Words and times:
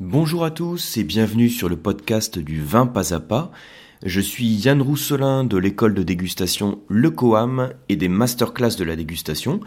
Bonjour 0.00 0.44
à 0.44 0.52
tous 0.52 0.96
et 0.96 1.02
bienvenue 1.02 1.48
sur 1.48 1.68
le 1.68 1.76
podcast 1.76 2.38
du 2.38 2.62
vin 2.62 2.86
pas 2.86 3.14
à 3.14 3.18
pas. 3.18 3.50
Je 4.04 4.20
suis 4.20 4.46
Yann 4.46 4.80
Rousselin 4.80 5.42
de 5.42 5.56
l'école 5.56 5.92
de 5.92 6.04
dégustation 6.04 6.78
Le 6.86 7.10
Coam 7.10 7.70
et 7.88 7.96
des 7.96 8.06
masterclass 8.06 8.76
de 8.78 8.84
la 8.84 8.94
dégustation. 8.94 9.58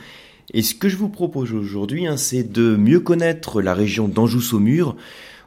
Et 0.54 0.62
ce 0.62 0.74
que 0.74 0.88
je 0.88 0.96
vous 0.96 1.10
propose 1.10 1.52
aujourd'hui, 1.52 2.08
hein, 2.08 2.16
c'est 2.16 2.50
de 2.50 2.78
mieux 2.78 3.02
connaître 3.02 3.62
la 3.62 3.74
région 3.74 4.08
d'Anjou-Saumur 4.08 4.96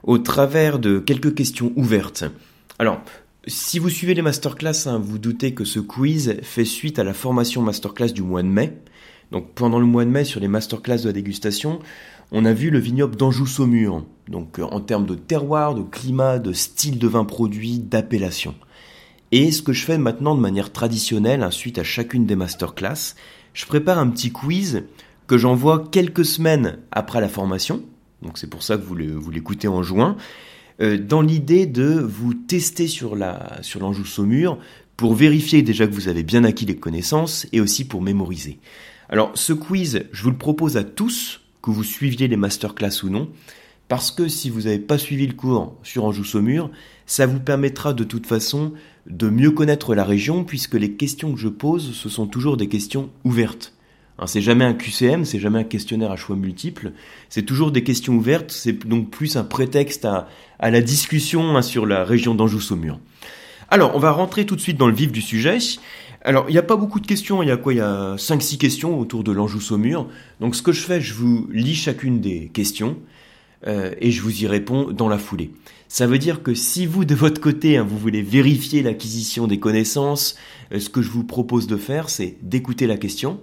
au 0.02 0.18
travers 0.18 0.78
de 0.78 0.98
quelques 0.98 1.34
questions 1.34 1.72
ouvertes. 1.76 2.24
Alors, 2.78 3.00
si 3.46 3.78
vous 3.78 3.88
suivez 3.88 4.12
les 4.12 4.20
masterclass, 4.20 4.86
hein, 4.86 5.00
vous 5.02 5.16
doutez 5.16 5.54
que 5.54 5.64
ce 5.64 5.80
quiz 5.80 6.36
fait 6.42 6.66
suite 6.66 6.98
à 6.98 7.04
la 7.04 7.14
formation 7.14 7.62
masterclass 7.62 8.12
du 8.12 8.20
mois 8.20 8.42
de 8.42 8.48
mai. 8.48 8.76
Donc 9.34 9.50
pendant 9.56 9.80
le 9.80 9.84
mois 9.84 10.04
de 10.04 10.10
mai, 10.10 10.22
sur 10.22 10.38
les 10.38 10.46
masterclass 10.46 10.98
de 10.98 11.06
la 11.06 11.12
dégustation, 11.12 11.80
on 12.30 12.44
a 12.44 12.52
vu 12.52 12.70
le 12.70 12.78
vignoble 12.78 13.16
d'Anjou-Saumur, 13.16 14.04
donc 14.28 14.60
euh, 14.60 14.62
en 14.62 14.78
termes 14.78 15.06
de 15.06 15.16
terroir, 15.16 15.74
de 15.74 15.82
climat, 15.82 16.38
de 16.38 16.52
style 16.52 17.00
de 17.00 17.08
vin 17.08 17.24
produit, 17.24 17.80
d'appellation. 17.80 18.54
Et 19.32 19.50
ce 19.50 19.60
que 19.60 19.72
je 19.72 19.84
fais 19.84 19.98
maintenant 19.98 20.36
de 20.36 20.40
manière 20.40 20.70
traditionnelle, 20.70 21.44
suite 21.50 21.78
à 21.78 21.82
chacune 21.82 22.26
des 22.26 22.36
masterclass, 22.36 23.16
je 23.54 23.66
prépare 23.66 23.98
un 23.98 24.06
petit 24.06 24.30
quiz 24.30 24.84
que 25.26 25.36
j'envoie 25.36 25.88
quelques 25.90 26.24
semaines 26.24 26.78
après 26.92 27.20
la 27.20 27.28
formation, 27.28 27.82
donc 28.22 28.38
c'est 28.38 28.48
pour 28.48 28.62
ça 28.62 28.76
que 28.76 28.84
vous 28.84 29.30
l'écoutez 29.32 29.66
en 29.66 29.82
juin, 29.82 30.16
euh, 30.80 30.96
dans 30.96 31.22
l'idée 31.22 31.66
de 31.66 31.88
vous 31.88 32.34
tester 32.34 32.86
sur 32.86 33.16
l'Anjou-Saumur 33.16 34.58
pour 34.96 35.14
vérifier 35.14 35.62
déjà 35.62 35.88
que 35.88 35.92
vous 35.92 36.06
avez 36.06 36.22
bien 36.22 36.44
acquis 36.44 36.66
les 36.66 36.76
connaissances 36.76 37.48
et 37.52 37.60
aussi 37.60 37.84
pour 37.84 38.00
mémoriser. 38.00 38.60
Alors 39.08 39.32
ce 39.34 39.52
quiz, 39.52 40.04
je 40.12 40.22
vous 40.22 40.30
le 40.30 40.36
propose 40.36 40.76
à 40.76 40.84
tous, 40.84 41.40
que 41.62 41.70
vous 41.70 41.84
suiviez 41.84 42.28
les 42.28 42.36
masterclass 42.36 43.02
ou 43.04 43.10
non, 43.10 43.28
parce 43.88 44.10
que 44.10 44.28
si 44.28 44.50
vous 44.50 44.62
n'avez 44.62 44.78
pas 44.78 44.98
suivi 44.98 45.26
le 45.26 45.34
cours 45.34 45.76
sur 45.82 46.04
Anjou-Saumur, 46.04 46.70
ça 47.06 47.26
vous 47.26 47.40
permettra 47.40 47.92
de 47.92 48.04
toute 48.04 48.26
façon 48.26 48.72
de 49.06 49.28
mieux 49.28 49.50
connaître 49.50 49.94
la 49.94 50.04
région, 50.04 50.44
puisque 50.44 50.74
les 50.74 50.92
questions 50.92 51.34
que 51.34 51.40
je 51.40 51.48
pose, 51.48 51.94
ce 51.94 52.08
sont 52.08 52.26
toujours 52.26 52.56
des 52.56 52.68
questions 52.68 53.10
ouvertes. 53.24 53.74
Hein, 54.18 54.26
c'est 54.26 54.40
jamais 54.40 54.64
un 54.64 54.74
QCM, 54.74 55.24
c'est 55.24 55.40
jamais 55.40 55.58
un 55.58 55.64
questionnaire 55.64 56.12
à 56.12 56.16
choix 56.16 56.36
multiples, 56.36 56.92
c'est 57.28 57.42
toujours 57.42 57.72
des 57.72 57.82
questions 57.82 58.14
ouvertes, 58.14 58.50
c'est 58.50 58.86
donc 58.86 59.10
plus 59.10 59.36
un 59.36 59.44
prétexte 59.44 60.04
à, 60.04 60.28
la 60.60 60.80
discussion 60.80 61.56
hein, 61.56 61.62
sur 61.62 61.84
la 61.84 62.04
région 62.04 62.34
d'Anjou-Saumur. 62.34 63.00
Alors, 63.70 63.96
on 63.96 63.98
va 63.98 64.12
rentrer 64.12 64.46
tout 64.46 64.56
de 64.56 64.60
suite 64.60 64.76
dans 64.76 64.86
le 64.86 64.94
vif 64.94 65.10
du 65.10 65.20
sujet. 65.20 65.58
Alors, 66.26 66.46
il 66.48 66.52
n'y 66.52 66.58
a 66.58 66.62
pas 66.62 66.76
beaucoup 66.76 67.00
de 67.00 67.06
questions, 67.06 67.42
il 67.42 67.48
y 67.48 67.52
a 67.52 67.58
quoi 67.58 67.74
Il 67.74 67.76
y 67.76 67.82
a 67.82 68.16
5-6 68.16 68.56
questions 68.56 68.98
autour 68.98 69.24
de 69.24 69.30
l'Anjou-Saumur. 69.30 70.08
Donc, 70.40 70.56
ce 70.56 70.62
que 70.62 70.72
je 70.72 70.80
fais, 70.80 71.02
je 71.02 71.12
vous 71.12 71.46
lis 71.52 71.74
chacune 71.74 72.22
des 72.22 72.48
questions 72.48 72.96
euh, 73.66 73.94
et 74.00 74.10
je 74.10 74.22
vous 74.22 74.42
y 74.42 74.46
réponds 74.46 74.90
dans 74.90 75.08
la 75.08 75.18
foulée. 75.18 75.50
Ça 75.86 76.06
veut 76.06 76.16
dire 76.16 76.42
que 76.42 76.54
si 76.54 76.86
vous, 76.86 77.04
de 77.04 77.14
votre 77.14 77.42
côté, 77.42 77.76
hein, 77.76 77.86
vous 77.86 77.98
voulez 77.98 78.22
vérifier 78.22 78.82
l'acquisition 78.82 79.46
des 79.46 79.60
connaissances, 79.60 80.36
euh, 80.72 80.80
ce 80.80 80.88
que 80.88 81.02
je 81.02 81.10
vous 81.10 81.24
propose 81.24 81.66
de 81.66 81.76
faire, 81.76 82.08
c'est 82.08 82.38
d'écouter 82.40 82.86
la 82.86 82.96
question 82.96 83.40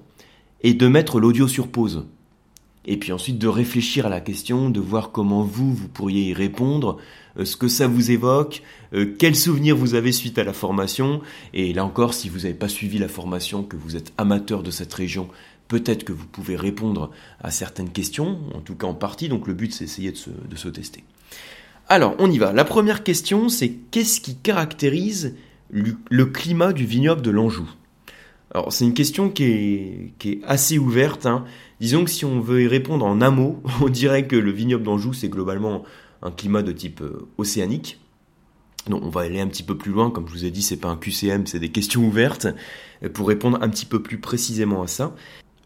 et 0.62 0.74
de 0.74 0.88
mettre 0.88 1.20
l'audio 1.20 1.48
sur 1.48 1.68
pause. 1.68 2.08
Et 2.86 2.98
puis 2.98 3.12
ensuite 3.12 3.38
de 3.38 3.48
réfléchir 3.48 4.08
à 4.08 4.10
la 4.10 4.22
question, 4.22 4.70
de 4.70 4.80
voir 4.80 5.12
comment 5.12 5.44
vous, 5.44 5.74
vous 5.74 5.88
pourriez 5.88 6.30
y 6.30 6.34
répondre, 6.34 6.98
euh, 7.38 7.46
ce 7.46 7.56
que 7.56 7.68
ça 7.68 7.88
vous 7.88 8.12
évoque, 8.12 8.64
euh, 8.94 9.16
quels 9.18 9.36
souvenirs 9.36 9.76
vous 9.76 9.94
avez 9.94 10.12
suite 10.12 10.40
à 10.40 10.44
la 10.44 10.54
formation. 10.54 11.22
Et 11.54 11.74
là 11.74 11.86
encore, 11.86 12.14
si 12.14 12.28
vous 12.30 12.40
n'avez 12.40 12.54
pas 12.54 12.68
suivi 12.68 12.98
la 12.98 13.08
formation, 13.08 13.64
que 13.64 13.78
vous 13.78 13.96
êtes 13.96 14.14
amateur 14.18 14.64
de 14.64 14.72
cette 14.72 14.94
région, 14.94 15.28
peut-être 15.68 16.04
que 16.04 16.12
vous 16.14 16.26
pouvez 16.26 16.56
répondre 16.56 17.12
à 17.40 17.52
certaines 17.52 17.92
questions, 17.92 18.40
en 18.56 18.60
tout 18.62 18.76
cas 18.76 18.88
en 18.88 18.96
partie. 18.96 19.30
Donc 19.30 19.48
le 19.48 19.54
but, 19.54 19.74
c'est 19.74 19.84
essayer 19.84 20.12
de 20.12 20.18
se, 20.18 20.30
de 20.30 20.56
se 20.56 20.68
tester. 20.70 21.04
Alors, 21.88 22.16
on 22.20 22.32
y 22.32 22.38
va. 22.38 22.54
La 22.54 22.66
première 22.66 23.04
question, 23.04 23.50
c'est 23.50 23.70
qu'est-ce 23.70 24.22
qui 24.22 24.36
caractérise 24.36 25.36
le 25.70 26.26
climat 26.26 26.74
du 26.74 26.86
vignoble 26.86 27.22
de 27.22 27.32
l'Anjou? 27.32 27.70
Alors 28.54 28.74
c'est 28.74 28.86
une 28.86 28.94
question 28.94 29.30
qui 29.30 29.44
est, 29.46 30.40
assez 30.46 30.78
ouverte. 30.78 31.26
Hein. 31.26 31.46
Disons 31.80 32.04
que 32.04 32.10
si 32.10 32.26
on 32.26 32.42
veut 32.42 32.64
y 32.64 32.68
répondre 32.68 33.06
en 33.06 33.22
un 33.22 33.32
mot, 33.32 33.62
on 33.82 33.90
dirait 33.90 34.28
que 34.28 34.36
le 34.36 34.52
vignoble 34.52 34.84
d'Anjou 34.84 35.14
c'est 35.14 35.30
globalement 35.30 35.84
un 36.22 36.32
climat 36.32 36.62
de 36.62 36.72
type 36.72 37.02
euh, 37.02 37.28
océanique. 37.38 38.00
Donc 38.88 39.04
on 39.04 39.10
va 39.10 39.22
aller 39.22 39.40
un 39.40 39.48
petit 39.48 39.64
peu 39.64 39.78
plus 39.78 39.92
loin, 39.92 40.10
comme 40.10 40.28
je 40.28 40.34
vous 40.34 40.46
ai 40.46 40.52
dit, 40.52 40.62
c'est 40.62 40.78
pas 40.78 40.90
un 40.90 40.98
QCM, 40.98 41.46
c'est 41.46 41.60
des 41.60 41.70
questions 41.70 42.04
ouvertes 42.04 42.48
euh, 43.04 43.10
pour 43.10 43.28
répondre 43.28 43.58
un 43.62 43.70
petit 43.70 43.86
peu 43.86 44.02
plus 44.02 44.20
précisément 44.20 44.82
à 44.82 44.88
ça. 44.88 45.16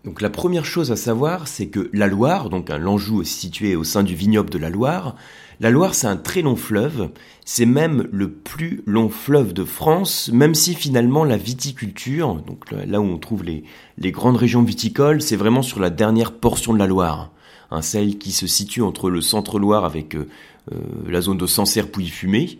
Donc 0.05 0.21
la 0.21 0.29
première 0.29 0.65
chose 0.65 0.91
à 0.91 0.95
savoir, 0.95 1.47
c'est 1.47 1.65
que 1.65 1.89
la 1.91 2.05
Loire, 2.05 2.51
donc 2.51 2.69
un 2.69 2.77
l'Anjou 2.77 3.23
situé 3.23 3.75
au 3.75 3.83
sein 3.83 4.03
du 4.03 4.13
vignoble 4.13 4.51
de 4.51 4.59
la 4.59 4.69
Loire, 4.69 5.15
la 5.59 5.71
Loire 5.71 5.95
c'est 5.95 6.05
un 6.05 6.15
très 6.15 6.43
long 6.43 6.55
fleuve, 6.55 7.09
c'est 7.43 7.65
même 7.65 8.07
le 8.11 8.31
plus 8.31 8.83
long 8.85 9.09
fleuve 9.09 9.51
de 9.51 9.63
France, 9.63 10.29
même 10.31 10.53
si 10.53 10.75
finalement 10.75 11.23
la 11.23 11.37
viticulture, 11.37 12.35
donc 12.35 12.69
là 12.71 13.01
où 13.01 13.03
on 13.03 13.17
trouve 13.17 13.43
les, 13.43 13.63
grandes 14.11 14.37
régions 14.37 14.61
viticoles, 14.61 15.23
c'est 15.23 15.35
vraiment 15.35 15.63
sur 15.63 15.79
la 15.79 15.89
dernière 15.89 16.33
portion 16.33 16.71
de 16.71 16.77
la 16.77 16.85
Loire, 16.85 17.31
hein, 17.71 17.81
celle 17.81 18.19
qui 18.19 18.31
se 18.31 18.45
situe 18.45 18.83
entre 18.83 19.09
le 19.09 19.21
centre-Loire 19.21 19.85
avec 19.85 20.15
euh, 20.15 20.27
euh, 20.71 20.77
la 21.07 21.21
zone 21.21 21.39
de 21.39 21.47
Sancerre-Pouilly-Fumé, 21.47 22.59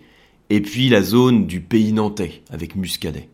et 0.50 0.62
puis 0.62 0.90
la 0.90 1.04
zone 1.04 1.46
du 1.46 1.62
pays 1.62 1.94
nantais 1.94 2.42
avec 2.50 2.76
Muscadet. 2.76 3.30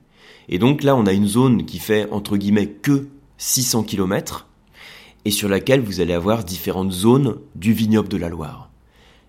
Et 0.50 0.60
donc 0.60 0.84
là 0.84 0.98
on 0.98 1.06
a 1.06 1.14
une 1.14 1.28
zone 1.28 1.64
qui 1.66 1.80
fait 1.80 2.10
entre 2.12 2.36
guillemets 2.36 2.68
que 2.68 3.08
600 3.42 3.84
km, 3.86 4.48
et 5.26 5.32
sur 5.32 5.50
laquelle 5.50 5.82
vous 5.82 6.00
allez 6.00 6.14
avoir 6.14 6.44
différentes 6.44 6.92
zones 6.92 7.38
du 7.56 7.74
vignoble 7.74 8.08
de 8.08 8.18
la 8.18 8.30
Loire. 8.30 8.70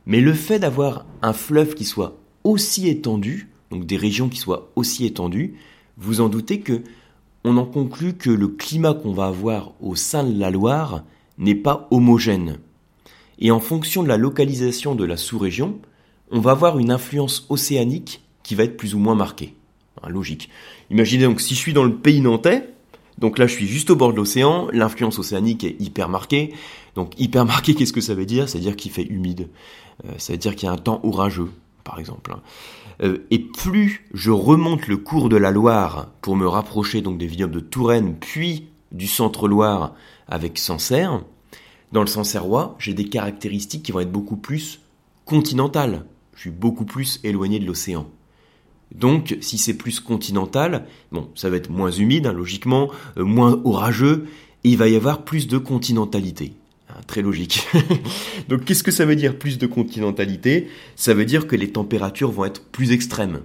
Mais 0.05 0.21
le 0.21 0.35
fait 0.35 0.59
d'avoir 0.59 1.07
un 1.23 1.33
fleuve 1.33 1.75
qui 1.75 1.87
soit 1.87 2.19
aussi 2.45 2.89
étendu, 2.89 3.49
donc 3.71 3.87
des 3.87 3.97
régions 3.97 4.29
qui 4.29 4.37
soient 4.37 4.71
aussi 4.77 5.07
étendues, 5.07 5.55
vous 5.97 6.21
en 6.21 6.29
doutez 6.29 6.61
que 6.61 6.83
on 7.45 7.57
en 7.57 7.65
conclut 7.65 8.13
que 8.13 8.29
le 8.29 8.49
climat 8.49 8.93
qu'on 8.93 9.15
va 9.15 9.27
avoir 9.27 9.73
au 9.81 9.97
sein 9.97 10.25
de 10.25 10.39
la 10.39 10.51
Loire 10.51 11.05
n'est 11.39 11.55
pas 11.55 11.89
homogène. 11.91 12.59
Et 13.39 13.51
en 13.51 13.61
fonction 13.61 14.03
de 14.03 14.09
la 14.09 14.19
localisation 14.19 14.95
de 14.95 15.05
la 15.05 15.17
sous-région, 15.17 15.81
on 16.31 16.41
va 16.41 16.51
avoir 16.51 16.79
une 16.79 16.91
influence 16.91 17.47
océanique 17.49 18.23
qui 18.43 18.57
va 18.57 18.65
être 18.65 18.77
plus 18.77 18.95
ou 18.95 18.99
moins 18.99 19.15
marquée. 19.15 19.55
logique. 20.07 20.51
Imaginez 20.91 21.25
donc 21.25 21.41
si 21.41 21.55
je 21.55 21.59
suis 21.61 21.73
dans 21.73 21.85
le 21.85 21.97
pays 21.97 22.21
nantais, 22.21 22.69
donc 23.23 23.39
là, 23.39 23.47
je 23.47 23.55
suis 23.55 23.69
juste 23.69 23.89
au 23.89 23.95
bord 23.95 24.11
de 24.11 24.17
l'océan, 24.17 24.67
l'influence 24.73 25.21
océanique 25.21 25.63
est 25.63 25.81
hyper 25.81 26.09
marquée. 26.09 26.53
Donc 26.97 27.19
hyper 27.21 27.45
marquée, 27.47 27.75
qu'est-ce 27.75 27.93
que 27.93 28.01
ça 28.01 28.15
veut 28.15 28.27
dire? 28.27 28.49
Ça 28.49 28.59
veut 28.59 28.65
dire 28.65 28.75
qu'il 28.75 28.91
fait 28.91 29.05
humide. 29.05 29.49
Euh, 30.05 30.11
ça 30.19 30.33
veut 30.33 30.39
dire 30.41 30.57
qu'il 30.57 30.67
y 30.67 30.69
a 30.69 30.73
un 30.73 30.77
temps 30.77 31.01
orageux, 31.05 31.53
par 31.85 32.01
exemple. 32.01 32.33
Hein. 32.35 32.43
Euh, 33.05 33.19
et 33.31 33.39
plus 33.39 34.09
je 34.13 34.33
remonte 34.33 34.89
le 34.89 34.97
cours 34.97 35.29
de 35.29 35.37
la 35.37 35.53
Loire 35.53 36.09
pour 36.21 36.35
me 36.35 36.49
rapprocher 36.49 37.01
donc 37.01 37.17
des 37.17 37.29
vignobles 37.29 37.55
de 37.55 37.61
Touraine, 37.61 38.17
puis 38.19 38.67
du 38.91 39.07
centre-Loire 39.07 39.95
avec 40.27 40.59
Sancerre, 40.59 41.23
dans 41.93 42.01
le 42.01 42.09
Sancerrois, 42.09 42.75
j'ai 42.81 42.93
des 42.93 43.09
caractéristiques 43.09 43.85
qui 43.85 43.93
vont 43.93 44.01
être 44.01 44.11
beaucoup 44.11 44.37
plus 44.37 44.81
continentales. 45.27 46.07
Je 46.35 46.41
suis 46.41 46.51
beaucoup 46.51 46.85
plus 46.85 47.21
éloigné 47.23 47.61
de 47.61 47.67
l'océan. 47.67 48.09
Donc, 48.95 49.37
si 49.41 49.59
c'est 49.59 49.75
plus 49.75 50.01
continental, 50.01 50.87
bon, 51.11 51.31
ça 51.35 51.51
va 51.51 51.57
être 51.57 51.71
moins 51.71 51.91
humide, 51.91 52.27
hein, 52.27 52.33
logiquement, 52.33 52.91
euh, 53.17 53.25
moins 53.25 53.61
orageux, 53.65 54.27
et 54.65 54.71
il 54.71 54.77
va 54.77 54.89
y 54.89 54.97
avoir 54.97 55.25
plus 55.25 55.47
de 55.47 55.59
continentalité. 55.59 56.55
Hein, 56.89 57.01
très 57.07 57.23
logique. 57.23 57.67
Donc, 58.49 58.65
qu'est-ce 58.65 58.83
que 58.83 58.91
ça 58.91 59.05
veut 59.05 59.17
dire 59.17 59.39
plus 59.39 59.59
de 59.59 59.67
continentalité? 59.67 60.69
Ça 60.97 61.15
veut 61.15 61.25
dire 61.25 61.47
que 61.47 61.57
les 61.57 61.71
températures 61.71 62.31
vont 62.31 62.45
être 62.45 62.65
plus 62.65 62.93
extrêmes. 62.93 63.41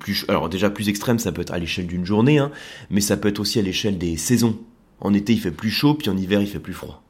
Plus, 0.00 0.24
alors 0.28 0.48
déjà 0.48 0.68
plus 0.68 0.88
extrême, 0.88 1.20
ça 1.20 1.30
peut 1.30 1.42
être 1.42 1.52
à 1.52 1.58
l'échelle 1.58 1.86
d'une 1.86 2.04
journée, 2.04 2.38
hein, 2.38 2.50
mais 2.90 3.00
ça 3.00 3.16
peut 3.16 3.28
être 3.28 3.38
aussi 3.38 3.60
à 3.60 3.62
l'échelle 3.62 3.98
des 3.98 4.16
saisons. 4.16 4.58
En 5.00 5.14
été, 5.14 5.32
il 5.32 5.40
fait 5.40 5.52
plus 5.52 5.70
chaud, 5.70 5.94
puis 5.94 6.10
en 6.10 6.16
hiver, 6.16 6.40
il 6.40 6.48
fait 6.48 6.58
plus 6.58 6.72
froid. 6.72 7.04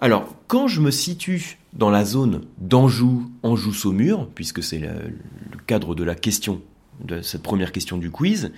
Alors, 0.00 0.34
quand 0.48 0.66
je 0.66 0.80
me 0.80 0.90
situe 0.90 1.58
dans 1.72 1.90
la 1.90 2.04
zone 2.04 2.42
d'Anjou, 2.58 3.30
Anjou-Saumur, 3.42 4.28
puisque 4.34 4.62
c'est 4.62 4.78
le, 4.78 5.18
cadre 5.66 5.94
de 5.94 6.04
la 6.04 6.14
question, 6.14 6.60
de 7.02 7.22
cette 7.22 7.42
première 7.42 7.72
question 7.72 7.96
du 7.96 8.10
quiz, 8.10 8.52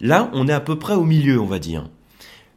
là, 0.00 0.30
on 0.32 0.48
est 0.48 0.52
à 0.52 0.60
peu 0.60 0.78
près 0.78 0.94
au 0.94 1.04
milieu, 1.04 1.40
on 1.40 1.46
va 1.46 1.58
dire. 1.58 1.88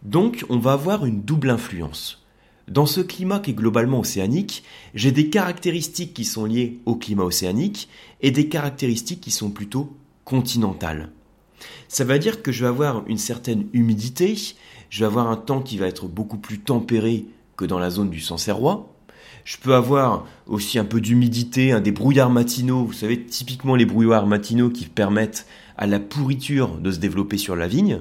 Donc, 0.03 0.45
on 0.49 0.57
va 0.57 0.73
avoir 0.73 1.05
une 1.05 1.21
double 1.21 1.49
influence. 1.49 2.23
Dans 2.67 2.85
ce 2.85 3.01
climat 3.01 3.39
qui 3.39 3.51
est 3.51 3.55
globalement 3.55 3.99
océanique, 3.99 4.63
j'ai 4.93 5.11
des 5.11 5.29
caractéristiques 5.29 6.13
qui 6.13 6.23
sont 6.23 6.45
liées 6.45 6.79
au 6.85 6.95
climat 6.95 7.23
océanique 7.23 7.89
et 8.21 8.29
des 8.29 8.47
caractéristiques 8.47 9.21
qui 9.21 9.31
sont 9.31 9.49
plutôt 9.49 9.97
continentales. 10.23 11.09
Ça 11.87 12.03
veut 12.03 12.19
dire 12.19 12.43
que 12.43 12.51
je 12.51 12.61
vais 12.61 12.69
avoir 12.69 13.03
une 13.07 13.17
certaine 13.17 13.67
humidité, 13.73 14.37
je 14.89 14.99
vais 14.99 15.07
avoir 15.07 15.29
un 15.29 15.35
temps 15.35 15.61
qui 15.61 15.77
va 15.77 15.87
être 15.87 16.07
beaucoup 16.07 16.37
plus 16.37 16.59
tempéré 16.59 17.25
que 17.59 17.65
dans 17.65 17.79
la 17.79 17.89
zone 17.89 18.09
du 18.09 18.21
Sancerrois. 18.21 18.95
Je 19.43 19.57
peux 19.57 19.75
avoir 19.75 20.25
aussi 20.47 20.79
un 20.79 20.85
peu 20.85 21.01
d'humidité, 21.01 21.79
des 21.81 21.91
brouillards 21.91 22.29
matinaux, 22.29 22.85
vous 22.85 22.93
savez, 22.93 23.21
typiquement 23.25 23.75
les 23.75 23.85
brouillards 23.85 24.27
matinaux 24.27 24.69
qui 24.69 24.85
permettent 24.85 25.45
à 25.77 25.85
la 25.85 25.99
pourriture 25.99 26.77
de 26.77 26.91
se 26.91 26.99
développer 26.99 27.37
sur 27.37 27.57
la 27.57 27.67
vigne. 27.67 27.99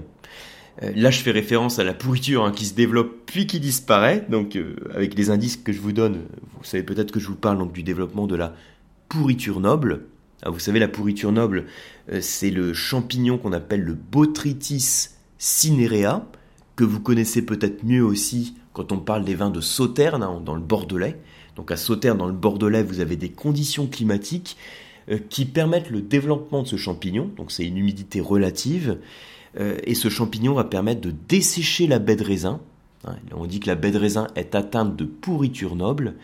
Euh, 0.83 0.93
là, 0.95 1.11
je 1.11 1.21
fais 1.21 1.33
référence 1.33 1.81
à 1.81 1.85
la 1.85 1.95
pourriture 1.95 2.45
hein, 2.45 2.53
qui 2.53 2.67
se 2.67 2.75
développe 2.75 3.25
puis 3.27 3.49
qui 3.49 3.59
disparaît. 3.59 4.27
Donc, 4.29 4.55
euh, 4.55 4.77
avec 4.95 5.15
les 5.17 5.31
indices 5.31 5.57
que 5.57 5.73
je 5.73 5.81
vous 5.81 5.93
donne, 5.93 6.23
vous 6.57 6.65
savez 6.65 6.85
peut-être 6.85 7.11
que 7.11 7.19
je 7.19 7.27
vous 7.27 7.35
parle 7.35 7.59
donc 7.59 7.73
du 7.73 7.83
développement 7.83 8.29
de 8.29 8.37
la 8.37 8.55
pourriture 9.09 9.59
noble. 9.59 10.05
Ah, 10.43 10.51
vous 10.51 10.61
savez, 10.61 10.79
la 10.79 10.87
pourriture 10.87 11.33
noble, 11.33 11.67
euh, 12.13 12.21
c'est 12.21 12.51
le 12.51 12.73
champignon 12.75 13.39
qu'on 13.39 13.53
appelle 13.53 13.83
le 13.83 13.95
Botrytis 13.95 15.09
cinerea, 15.39 16.27
que 16.77 16.85
vous 16.85 17.01
connaissez 17.01 17.43
peut-être 17.43 17.83
mieux 17.83 18.05
aussi 18.05 18.55
quand 18.79 18.93
on 18.93 18.99
parle 18.99 19.25
des 19.25 19.35
vins 19.35 19.51
de 19.51 19.61
Sauterne, 19.61 20.23
hein, 20.23 20.41
dans 20.45 20.55
le 20.55 20.61
Bordelais. 20.63 21.19
Donc 21.57 21.73
à 21.73 21.77
Sauterne, 21.77 22.17
dans 22.17 22.29
le 22.29 22.33
Bordelais, 22.33 22.85
vous 22.85 23.01
avez 23.01 23.17
des 23.17 23.31
conditions 23.31 23.89
climatiques 23.89 24.57
qui 25.31 25.47
permettent 25.47 25.91
le 25.91 26.01
développement 26.01 26.63
de 26.63 26.69
ce 26.69 26.77
champignon. 26.77 27.31
Donc 27.37 27.51
c'est 27.51 27.67
une 27.67 27.79
humidité 27.79 28.21
relative 28.21 28.99
euh, 29.59 29.77
et 29.85 29.95
ce 29.95 30.09
champignon 30.09 30.55
va 30.55 30.65
permettre 30.65 31.01
de 31.01 31.13
dessécher 31.29 31.87
la 31.87 31.99
baie 31.99 32.17
de 32.17 32.25
raisin. 32.25 32.61
Hein, 33.05 33.17
on 33.35 33.47
dit 33.47 33.61
que 33.61 33.67
la 33.67 33.75
baie 33.75 33.91
de 33.91 33.99
raisin 33.99 34.29
est 34.37 34.55
atteinte 34.55 34.97
de 34.97 35.05
pourriture 35.05 35.77
noble, 35.77 36.15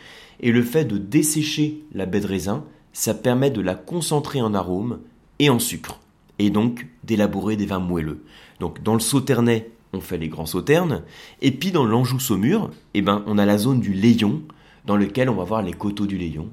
et 0.41 0.53
le 0.53 0.63
fait 0.63 0.85
de 0.85 0.99
dessécher 0.99 1.85
la 1.93 2.07
baie 2.07 2.21
de 2.21 2.27
raisin, 2.27 2.65
ça 2.93 3.15
permet 3.15 3.51
de 3.51 3.61
la 3.61 3.75
concentrer 3.75 4.41
en 4.41 4.55
arôme 4.55 5.01
et 5.39 5.51
en 5.51 5.59
sucre, 5.59 6.01
et 6.39 6.51
donc 6.51 6.87
d'élaborer 7.05 7.57
des 7.57 7.67
vins 7.67 7.79
moelleux. 7.79 8.25
Donc 8.61 8.83
dans 8.83 8.95
le 8.95 9.01
sauternais, 9.01 9.71
on 9.95 10.01
fait 10.01 10.19
les 10.19 10.29
grands 10.29 10.47
sauternes, 10.47 11.03
et 11.41 11.51
puis 11.51 11.73
dans 11.73 11.85
l'Anjou-Saumur, 11.85 12.71
eh 12.95 13.03
ben, 13.03 13.23
on 13.27 13.39
a 13.39 13.47
la 13.47 13.59
zone 13.59 13.81
du 13.81 13.93
Layon, 13.93 14.43
dans 14.85 14.97
lequel 14.97 15.31
on 15.31 15.35
va 15.35 15.45
voir 15.45 15.63
les 15.63 15.73
coteaux 15.73 16.07
du 16.07 16.19
Layon, 16.19 16.49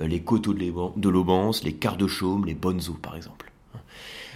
euh, 0.00 0.06
les 0.06 0.20
coteaux 0.20 0.54
de 0.54 1.08
l'Aubance, 1.08 1.62
les 1.64 1.72
quarts 1.72 1.96
de 1.96 2.06
chaume, 2.06 2.44
les 2.44 2.54
bonnes 2.54 2.80
eaux 2.88 2.98
par 3.00 3.16
exemple. 3.16 3.52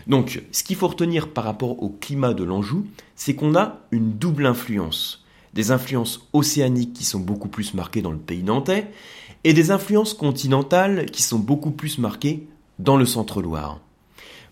Donc, 0.06 0.42
ce 0.50 0.64
qu'il 0.64 0.76
faut 0.76 0.88
retenir 0.88 1.28
par 1.28 1.44
rapport 1.44 1.82
au 1.82 1.90
climat 1.90 2.34
de 2.34 2.44
l'Anjou, 2.44 2.86
c'est 3.16 3.34
qu'on 3.34 3.54
a 3.54 3.80
une 3.90 4.12
double 4.12 4.46
influence. 4.46 5.24
Des 5.52 5.72
influences 5.72 6.28
océaniques 6.32 6.94
qui 6.94 7.04
sont 7.04 7.20
beaucoup 7.20 7.48
plus 7.48 7.74
marquées 7.74 8.02
dans 8.02 8.12
le 8.12 8.18
pays 8.18 8.42
nantais, 8.42 8.90
et 9.44 9.52
des 9.52 9.70
influences 9.70 10.14
continentales 10.14 11.06
qui 11.06 11.22
sont 11.22 11.38
beaucoup 11.38 11.70
plus 11.70 11.98
marquées 11.98 12.46
dans 12.78 12.96
le 12.96 13.06
centre-Loire. 13.06 13.80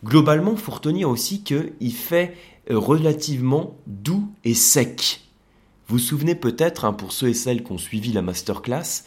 Globalement, 0.05 0.53
il 0.53 0.59
faut 0.59 0.73
retenir 0.73 1.09
aussi 1.11 1.43
qu'il 1.43 1.93
fait 1.93 2.37
relativement 2.69 3.77
doux 3.87 4.29
et 4.45 4.55
sec. 4.55 5.23
Vous 5.87 5.97
vous 5.97 6.03
souvenez 6.03 6.35
peut-être, 6.35 6.85
hein, 6.85 6.93
pour 6.93 7.13
ceux 7.13 7.29
et 7.29 7.35
celles 7.35 7.65
qui 7.65 7.73
ont 7.73 7.79
suivi 7.79 8.13
la 8.13 8.23
masterclass, 8.23 9.05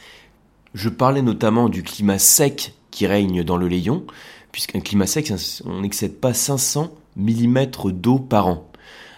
je 0.73 0.89
parlais 0.89 1.21
notamment 1.21 1.69
du 1.69 1.83
climat 1.83 2.17
sec 2.17 2.73
qui 2.89 3.05
règne 3.05 3.43
dans 3.43 3.57
le 3.57 3.67
Layon, 3.67 4.05
puisqu'un 4.51 4.79
climat 4.79 5.07
sec, 5.07 5.31
on 5.65 5.81
n'excède 5.81 6.15
pas 6.15 6.33
500 6.33 6.91
mm 7.15 7.65
d'eau 7.91 8.19
par 8.19 8.47
an. 8.47 8.70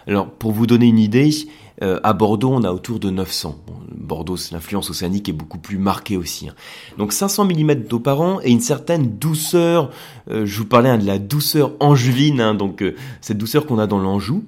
Alors, 0.06 0.30
pour 0.30 0.52
vous 0.52 0.66
donner 0.66 0.86
une 0.86 0.98
idée, 0.98 1.30
euh, 1.82 1.98
à 2.02 2.12
Bordeaux, 2.12 2.50
on 2.52 2.62
a 2.62 2.72
autour 2.72 3.00
de 3.00 3.10
900. 3.10 3.58
Bordeaux, 3.96 4.36
l'influence 4.52 4.90
océanique 4.90 5.28
est 5.28 5.32
beaucoup 5.32 5.58
plus 5.58 5.78
marquée 5.78 6.16
aussi. 6.16 6.48
Hein. 6.48 6.54
Donc 6.98 7.12
500 7.12 7.46
mm 7.46 7.74
d'eau 7.88 7.98
par 7.98 8.20
an 8.20 8.40
et 8.42 8.50
une 8.50 8.60
certaine 8.60 9.18
douceur. 9.18 9.90
Euh, 10.30 10.46
je 10.46 10.58
vous 10.58 10.66
parlais 10.66 10.90
hein, 10.90 10.98
de 10.98 11.06
la 11.06 11.18
douceur 11.18 11.72
angevine, 11.80 12.40
hein, 12.40 12.54
donc 12.54 12.82
euh, 12.82 12.94
cette 13.20 13.38
douceur 13.38 13.66
qu'on 13.66 13.78
a 13.78 13.86
dans 13.86 13.98
l'Anjou, 13.98 14.44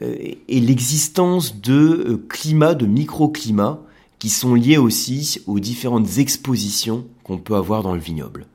et 0.00 0.60
l'existence 0.60 1.60
de 1.60 2.20
climats, 2.28 2.74
de 2.74 2.84
microclimats, 2.84 3.80
qui 4.18 4.28
sont 4.28 4.54
liés 4.54 4.76
aussi 4.76 5.40
aux 5.46 5.60
différentes 5.60 6.18
expositions 6.18 7.04
qu'on 7.22 7.38
peut 7.38 7.54
avoir 7.54 7.84
dans 7.84 7.94
le 7.94 8.00
vignoble. 8.00 8.46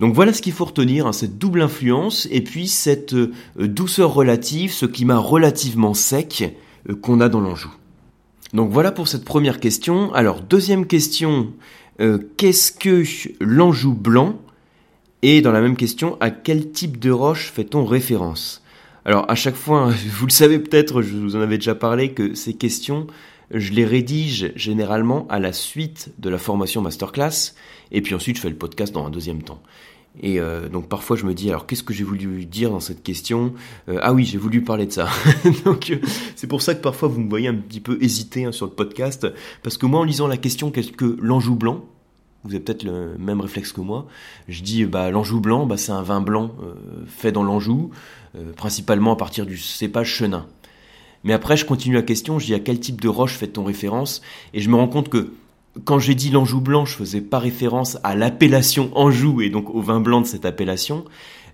Donc 0.00 0.14
voilà 0.14 0.32
ce 0.32 0.42
qu'il 0.42 0.52
faut 0.52 0.66
retenir, 0.66 1.06
hein, 1.06 1.12
cette 1.12 1.38
double 1.38 1.62
influence 1.62 2.28
et 2.30 2.42
puis 2.42 2.68
cette 2.68 3.14
euh, 3.14 3.32
douceur 3.56 4.12
relative, 4.12 4.72
ce 4.72 4.86
climat 4.86 5.18
relativement 5.18 5.94
sec 5.94 6.54
euh, 6.88 6.94
qu'on 6.94 7.20
a 7.20 7.28
dans 7.28 7.40
l'Anjou. 7.40 7.72
Donc 8.52 8.70
voilà 8.70 8.92
pour 8.92 9.08
cette 9.08 9.24
première 9.24 9.60
question. 9.60 10.12
Alors 10.14 10.40
deuxième 10.40 10.86
question, 10.86 11.52
euh, 12.00 12.18
qu'est-ce 12.36 12.72
que 12.72 13.04
l'Anjou 13.40 13.94
blanc? 13.94 14.38
Et 15.22 15.40
dans 15.40 15.52
la 15.52 15.60
même 15.60 15.76
question, 15.76 16.16
à 16.20 16.30
quel 16.30 16.70
type 16.70 16.98
de 16.98 17.10
roche 17.10 17.50
fait-on 17.50 17.84
référence? 17.84 18.62
Alors 19.04 19.24
à 19.30 19.34
chaque 19.34 19.56
fois, 19.56 19.90
vous 20.12 20.26
le 20.26 20.32
savez 20.32 20.58
peut-être, 20.58 21.02
je 21.02 21.16
vous 21.16 21.36
en 21.36 21.40
avais 21.40 21.56
déjà 21.58 21.74
parlé, 21.74 22.12
que 22.12 22.34
ces 22.34 22.54
questions 22.54 23.06
je 23.50 23.72
les 23.72 23.84
rédige 23.84 24.52
généralement 24.56 25.26
à 25.28 25.38
la 25.38 25.52
suite 25.52 26.12
de 26.18 26.28
la 26.30 26.38
formation 26.38 26.82
masterclass, 26.82 27.54
et 27.92 28.02
puis 28.02 28.14
ensuite 28.14 28.36
je 28.36 28.42
fais 28.42 28.50
le 28.50 28.56
podcast 28.56 28.92
dans 28.92 29.06
un 29.06 29.10
deuxième 29.10 29.42
temps. 29.42 29.62
Et 30.22 30.40
euh, 30.40 30.68
donc 30.68 30.88
parfois 30.88 31.16
je 31.16 31.26
me 31.26 31.34
dis 31.34 31.48
alors 31.50 31.66
qu'est-ce 31.66 31.82
que 31.82 31.92
j'ai 31.92 32.04
voulu 32.04 32.46
dire 32.46 32.70
dans 32.70 32.80
cette 32.80 33.02
question? 33.02 33.52
Euh, 33.88 33.98
Ah 34.02 34.14
oui 34.14 34.24
j'ai 34.24 34.38
voulu 34.38 34.62
parler 34.62 34.86
de 34.86 34.92
ça. 34.92 35.08
donc 35.64 35.90
euh, 35.90 35.98
c'est 36.36 36.46
pour 36.46 36.62
ça 36.62 36.74
que 36.74 36.80
parfois 36.80 37.08
vous 37.08 37.20
me 37.20 37.28
voyez 37.28 37.48
un 37.48 37.54
petit 37.54 37.80
peu 37.80 37.98
hésiter 38.00 38.44
hein, 38.44 38.52
sur 38.52 38.66
le 38.66 38.72
podcast 38.72 39.26
parce 39.62 39.76
que 39.76 39.86
moi 39.86 40.00
en 40.00 40.04
lisant 40.04 40.26
la 40.26 40.38
question 40.38 40.70
qu'est-ce 40.70 40.92
que 40.92 41.16
l'Anjou 41.20 41.54
blanc 41.54 41.84
vous 42.44 42.54
avez 42.54 42.62
peut-être 42.62 42.84
le 42.84 43.18
même 43.18 43.40
réflexe 43.40 43.72
que 43.72 43.80
moi. 43.80 44.06
Je 44.48 44.62
dis 44.62 44.84
bah 44.84 45.10
l'Anjou 45.10 45.40
blanc 45.40 45.66
bah 45.66 45.76
c'est 45.76 45.92
un 45.92 46.02
vin 46.02 46.20
blanc 46.20 46.54
fait 47.08 47.32
dans 47.32 47.42
l'Anjou 47.42 47.90
principalement 48.56 49.12
à 49.12 49.16
partir 49.16 49.46
du 49.46 49.58
cépage 49.58 50.08
chenin. 50.14 50.46
Mais 51.26 51.32
après, 51.32 51.56
je 51.56 51.64
continue 51.64 51.96
la 51.96 52.02
question, 52.02 52.38
je 52.38 52.46
dis 52.46 52.54
à 52.54 52.60
quel 52.60 52.78
type 52.78 53.00
de 53.00 53.08
roche 53.08 53.34
fait-on 53.34 53.64
référence? 53.64 54.22
Et 54.54 54.60
je 54.60 54.70
me 54.70 54.76
rends 54.76 54.86
compte 54.86 55.08
que 55.08 55.32
quand 55.84 55.98
j'ai 55.98 56.14
dit 56.14 56.30
l'Anjou 56.30 56.60
blanc, 56.60 56.84
je 56.84 56.94
faisais 56.94 57.20
pas 57.20 57.40
référence 57.40 57.98
à 58.04 58.14
l'appellation 58.14 58.92
Anjou 58.94 59.40
et 59.40 59.50
donc 59.50 59.74
au 59.74 59.80
vin 59.80 59.98
blanc 59.98 60.20
de 60.20 60.26
cette 60.26 60.44
appellation. 60.44 61.04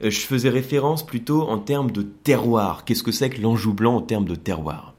Euh, 0.05 0.11
je 0.11 0.21
faisais 0.21 0.51
référence 0.51 1.07
plutôt 1.07 1.49
en 1.49 1.59
termes 1.59 1.91
de 1.91 2.03
terroir. 2.03 2.85
Qu'est-ce 2.85 3.03
que 3.03 3.13
c'est 3.13 3.31
que 3.31 3.41
l'Anjou 3.41 3.73
blanc 3.73 3.97
en 3.97 4.03
termes 4.03 4.27
de 4.27 4.35
terroir? 4.35 4.93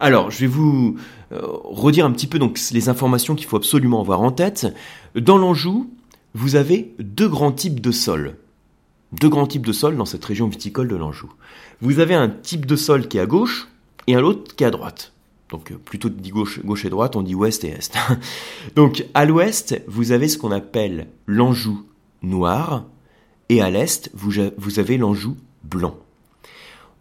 Alors, 0.00 0.30
je 0.30 0.38
vais 0.38 0.46
vous 0.46 0.96
euh, 1.32 1.42
redire 1.64 2.06
un 2.06 2.10
petit 2.12 2.26
peu 2.26 2.38
donc 2.38 2.58
les 2.72 2.88
informations 2.88 3.34
qu'il 3.34 3.46
faut 3.46 3.58
absolument 3.58 4.00
avoir 4.00 4.22
en 4.22 4.32
tête. 4.32 4.66
Dans 5.14 5.36
l'Anjou, 5.36 5.90
vous 6.32 6.56
avez 6.56 6.94
deux 7.00 7.28
grands 7.28 7.52
types 7.52 7.80
de 7.80 7.92
sols. 7.92 8.38
Deux 9.12 9.28
grands 9.28 9.46
types 9.46 9.66
de 9.66 9.72
sols 9.72 9.98
dans 9.98 10.06
cette 10.06 10.24
région 10.24 10.48
viticole 10.48 10.88
de 10.88 10.96
l'Anjou. 10.96 11.30
Vous 11.82 11.98
avez 11.98 12.14
un 12.14 12.30
type 12.30 12.64
de 12.64 12.76
sol 12.76 13.06
qui 13.06 13.18
est 13.18 13.20
à 13.20 13.26
gauche, 13.26 13.68
et 14.10 14.14
un 14.14 14.22
autre 14.22 14.54
qui 14.54 14.64
est 14.64 14.66
à 14.66 14.70
droite. 14.70 15.12
Donc 15.50 15.72
euh, 15.72 15.76
plutôt 15.76 16.08
dit 16.08 16.30
gauche, 16.30 16.60
gauche 16.64 16.84
et 16.84 16.90
droite, 16.90 17.16
on 17.16 17.22
dit 17.22 17.34
ouest 17.34 17.64
et 17.64 17.68
est. 17.68 17.96
Donc 18.76 19.06
à 19.14 19.24
l'ouest, 19.24 19.80
vous 19.86 20.12
avez 20.12 20.28
ce 20.28 20.38
qu'on 20.38 20.52
appelle 20.52 21.08
l'Anjou 21.26 21.84
noir, 22.22 22.84
et 23.48 23.60
à 23.60 23.70
l'est, 23.70 24.10
vous, 24.14 24.32
vous 24.58 24.78
avez 24.78 24.96
l'Anjou 24.96 25.36
blanc. 25.64 25.96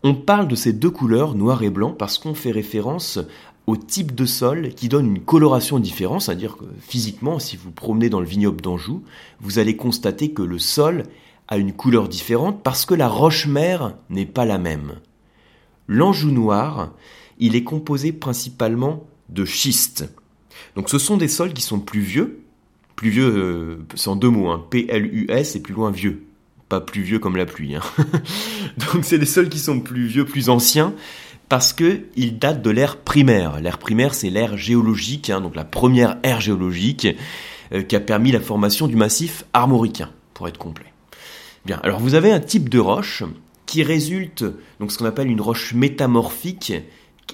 On 0.03 0.15
parle 0.15 0.47
de 0.47 0.55
ces 0.55 0.73
deux 0.73 0.89
couleurs, 0.89 1.35
noir 1.35 1.61
et 1.63 1.69
blanc, 1.69 1.91
parce 1.91 2.17
qu'on 2.17 2.33
fait 2.33 2.51
référence 2.51 3.19
au 3.67 3.75
type 3.75 4.15
de 4.15 4.25
sol 4.25 4.73
qui 4.73 4.87
donne 4.87 5.07
une 5.07 5.21
coloration 5.21 5.77
différente, 5.77 6.21
c'est-à-dire 6.21 6.57
que 6.57 6.65
physiquement, 6.79 7.37
si 7.37 7.55
vous 7.55 7.69
promenez 7.69 8.09
dans 8.09 8.19
le 8.19 8.25
vignoble 8.25 8.61
d'Anjou, 8.61 9.03
vous 9.41 9.59
allez 9.59 9.75
constater 9.75 10.31
que 10.31 10.41
le 10.41 10.57
sol 10.57 11.03
a 11.49 11.57
une 11.57 11.73
couleur 11.73 12.07
différente 12.07 12.63
parce 12.63 12.85
que 12.85 12.95
la 12.95 13.07
roche-mère 13.07 13.95
n'est 14.09 14.25
pas 14.25 14.45
la 14.45 14.57
même. 14.57 14.95
L'Anjou 15.89 16.29
noir, 16.29 16.91
il 17.39 17.55
est 17.55 17.63
composé 17.63 18.11
principalement 18.11 19.07
de 19.29 19.43
schiste. 19.43 20.07
Donc 20.75 20.87
ce 20.87 20.99
sont 20.99 21.17
des 21.17 21.27
sols 21.27 21.51
qui 21.51 21.63
sont 21.63 21.79
plus 21.79 21.99
vieux, 22.01 22.41
plus 22.95 23.09
vieux, 23.09 23.33
euh, 23.35 23.77
c'est 23.95 24.09
en 24.09 24.15
deux 24.15 24.29
mots, 24.29 24.49
hein, 24.51 24.63
P-L-U-S 24.69 25.55
et 25.55 25.61
plus 25.61 25.73
loin 25.73 25.89
vieux, 25.89 26.21
pas 26.69 26.79
plus 26.79 27.01
vieux 27.01 27.17
comme 27.17 27.35
la 27.35 27.47
pluie. 27.47 27.75
Hein. 27.75 27.81
Donc 28.93 29.03
c'est 29.03 29.17
des 29.17 29.25
sols 29.25 29.49
qui 29.49 29.57
sont 29.57 29.79
plus 29.79 30.05
vieux, 30.05 30.25
plus 30.25 30.49
anciens, 30.49 30.93
parce 31.49 31.73
qu'ils 31.73 32.37
datent 32.37 32.61
de 32.61 32.69
l'ère 32.69 32.97
primaire. 32.97 33.59
L'ère 33.59 33.79
primaire, 33.79 34.13
c'est 34.13 34.29
l'ère 34.29 34.57
géologique, 34.57 35.31
hein, 35.31 35.41
donc 35.41 35.55
la 35.55 35.65
première 35.65 36.17
ère 36.21 36.39
géologique 36.39 37.07
euh, 37.73 37.81
qui 37.81 37.95
a 37.95 37.99
permis 37.99 38.31
la 38.31 38.39
formation 38.39 38.87
du 38.87 38.95
massif 38.95 39.43
armoricain, 39.53 40.11
pour 40.35 40.47
être 40.47 40.59
complet. 40.59 40.93
Bien, 41.65 41.79
alors 41.81 41.99
vous 41.99 42.13
avez 42.13 42.31
un 42.31 42.39
type 42.39 42.69
de 42.69 42.77
roche 42.77 43.23
qui 43.69 43.83
résulte, 43.83 44.43
donc 44.79 44.91
ce 44.91 44.97
qu'on 44.97 45.05
appelle 45.05 45.29
une 45.29 45.41
roche 45.41 45.75
métamorphique, 45.75 46.73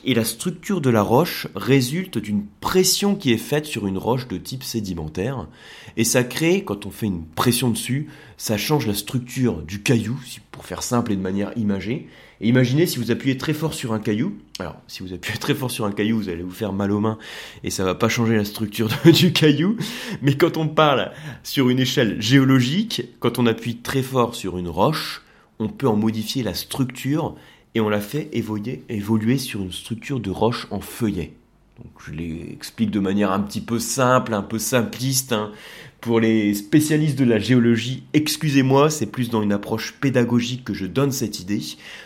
et 0.03 0.13
la 0.13 0.25
structure 0.25 0.81
de 0.81 0.89
la 0.89 1.01
roche 1.01 1.47
résulte 1.55 2.17
d'une 2.17 2.43
pression 2.59 3.15
qui 3.15 3.31
est 3.31 3.37
faite 3.37 3.65
sur 3.65 3.87
une 3.87 3.97
roche 3.97 4.27
de 4.27 4.37
type 4.37 4.65
sédimentaire, 4.65 5.47
et 5.95 6.03
ça 6.03 6.25
crée, 6.25 6.65
quand 6.65 6.85
on 6.85 6.91
fait 6.91 7.05
une 7.05 7.23
pression 7.23 7.69
dessus, 7.69 8.09
ça 8.35 8.57
change 8.57 8.85
la 8.85 8.93
structure 8.93 9.61
du 9.61 9.81
caillou, 9.81 10.19
pour 10.51 10.65
faire 10.65 10.83
simple 10.83 11.13
et 11.13 11.15
de 11.15 11.21
manière 11.21 11.53
imagée. 11.55 12.09
Et 12.41 12.49
imaginez 12.49 12.85
si 12.85 12.99
vous 12.99 13.11
appuyez 13.11 13.37
très 13.37 13.53
fort 13.53 13.73
sur 13.73 13.93
un 13.93 13.99
caillou, 13.99 14.35
alors 14.59 14.75
si 14.87 15.03
vous 15.03 15.13
appuyez 15.13 15.39
très 15.39 15.55
fort 15.55 15.71
sur 15.71 15.85
un 15.85 15.93
caillou, 15.93 16.17
vous 16.17 16.27
allez 16.27 16.43
vous 16.43 16.51
faire 16.51 16.73
mal 16.73 16.91
aux 16.91 16.99
mains, 16.99 17.17
et 17.63 17.69
ça 17.69 17.85
va 17.85 17.95
pas 17.95 18.09
changer 18.09 18.35
la 18.35 18.43
structure 18.43 18.89
du 19.05 19.31
caillou, 19.31 19.77
mais 20.21 20.35
quand 20.35 20.57
on 20.57 20.67
parle 20.67 21.13
sur 21.43 21.69
une 21.69 21.79
échelle 21.79 22.21
géologique, 22.21 23.03
quand 23.21 23.39
on 23.39 23.45
appuie 23.45 23.77
très 23.77 24.03
fort 24.03 24.35
sur 24.35 24.57
une 24.57 24.67
roche, 24.67 25.21
on 25.59 25.67
peut 25.69 25.87
en 25.87 25.95
modifier 25.95 26.43
la 26.43 26.53
structure 26.53 27.35
et 27.73 27.81
on 27.81 27.89
la 27.89 28.01
fait 28.01 28.29
évoluer, 28.31 29.37
sur 29.37 29.61
une 29.61 29.71
structure 29.71 30.19
de 30.19 30.29
roche 30.29 30.67
en 30.71 30.79
feuillet. 30.79 31.33
Donc 31.77 31.91
je 32.05 32.13
l'explique 32.13 32.89
de 32.89 33.01
manière 33.01 33.31
un 33.31 33.41
petit 33.41 33.59
peu 33.59 33.79
simple, 33.79 34.33
un 34.33 34.41
peu 34.41 34.59
simpliste. 34.59 35.33
Hein. 35.33 35.51
Pour 35.99 36.21
les 36.21 36.53
spécialistes 36.53 37.19
de 37.19 37.25
la 37.25 37.37
géologie, 37.37 38.03
excusez-moi, 38.13 38.89
c'est 38.89 39.07
plus 39.07 39.29
dans 39.29 39.41
une 39.41 39.51
approche 39.51 39.95
pédagogique 39.99 40.63
que 40.63 40.73
je 40.73 40.85
donne 40.85 41.11
cette 41.11 41.41
idée 41.41 41.61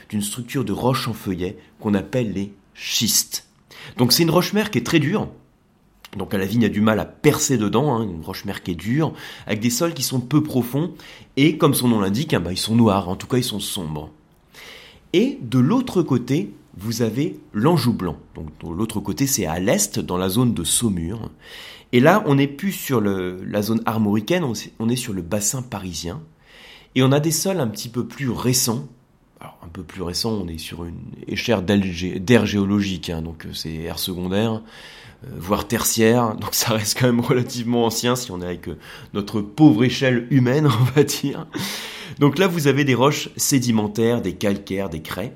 d'une 0.10 0.24
structure 0.24 0.66
de 0.66 0.74
roche 0.74 1.08
en 1.08 1.14
feuillet 1.14 1.58
qu'on 1.80 1.94
appelle 1.94 2.34
les 2.34 2.52
schistes. 2.74 3.48
Donc 3.98 4.12
c'est 4.12 4.24
une 4.24 4.32
roche-mère 4.32 4.72
qui 4.72 4.80
est 4.80 4.86
très 4.86 5.00
dure. 5.00 5.30
Donc 6.18 6.34
la 6.34 6.46
vigne 6.46 6.66
a 6.66 6.70
du 6.70 6.82
mal 6.82 7.00
à 7.00 7.06
percer 7.06 7.58
dedans, 7.58 7.96
hein, 7.96 8.04
une 8.04 8.24
roche-mère 8.24 8.64
qui 8.64 8.72
est 8.72 8.76
dure, 8.76 9.14
avec 9.46 9.60
des 9.60 9.70
sols 9.70 9.94
qui 9.94 10.04
sont 10.04 10.20
peu 10.20 10.42
profonds, 10.42 10.94
et 11.38 11.58
comme 11.58 11.74
son 11.74 11.88
nom 11.88 12.00
l'indique, 12.00 12.34
hein, 12.34 12.40
bah, 12.40 12.52
ils 12.52 12.58
sont 12.58 12.76
noirs, 12.76 13.10
en 13.10 13.16
tout 13.16 13.28
cas 13.28 13.38
ils 13.38 13.44
sont 13.44 13.60
sombres. 13.60 14.10
Et 15.14 15.38
de 15.42 15.60
l'autre 15.60 16.02
côté, 16.02 16.54
vous 16.78 17.02
avez 17.02 17.40
l'Anjou 17.54 17.94
blanc. 17.94 18.18
Donc 18.36 18.48
de 18.64 18.74
l'autre 18.74 19.00
côté, 19.00 19.28
c'est 19.28 19.46
à 19.46 19.60
l'est, 19.60 20.00
dans 20.00 20.18
la 20.18 20.30
zone 20.30 20.54
de 20.54 20.64
Saumur. 20.64 21.30
Et 21.92 22.00
là, 22.00 22.24
on 22.28 22.36
n'est 22.36 22.48
plus 22.48 22.72
sur 22.72 23.02
la 23.02 23.62
zone 23.62 23.82
armoricaine, 23.86 24.44
on 24.80 24.90
est 24.90 24.96
sur 24.96 25.14
le 25.14 25.22
bassin 25.22 25.62
parisien. 25.64 26.22
Et 26.96 27.04
on 27.04 27.12
a 27.12 27.20
des 27.20 27.32
sols 27.32 27.60
un 27.60 27.68
petit 27.68 27.90
peu 27.90 28.06
plus 28.06 28.30
récents, 28.30 28.88
alors, 29.40 29.58
un 29.64 29.70
peu 29.70 29.84
plus 29.84 30.02
récent, 30.02 30.32
on 30.34 30.48
est 30.50 30.58
sur 30.58 30.84
une 30.84 31.00
échelle 31.28 31.64
d'air 31.64 32.46
géologique, 32.46 33.10
hein, 33.10 33.22
donc 33.22 33.46
euh, 33.46 33.54
c'est 33.54 33.74
air 33.74 33.98
secondaire, 33.98 34.62
voire 35.24 35.68
tertiaire, 35.68 36.36
donc 36.40 36.54
ça 36.54 36.74
reste 36.74 37.00
quand 37.00 37.08
même 37.08 37.20
relativement 37.20 37.86
ancien 37.86 38.16
si 38.16 38.32
on 38.32 38.42
est 38.42 38.46
avec 38.46 38.68
euh, 38.70 38.78
notre 39.14 39.42
pauvre 39.42 39.84
échelle 39.84 40.28
humaine, 40.30 40.68
on 40.82 40.84
va 40.96 41.04
dire. 41.04 41.48
Donc 42.20 42.38
là, 42.38 42.48
vous 42.48 42.68
avez 42.68 42.84
des 42.84 42.96
roches 42.96 43.30
sédimentaires, 43.38 44.22
des 44.22 44.34
calcaires, 44.34 44.90
des 44.90 45.02
craies, 45.02 45.36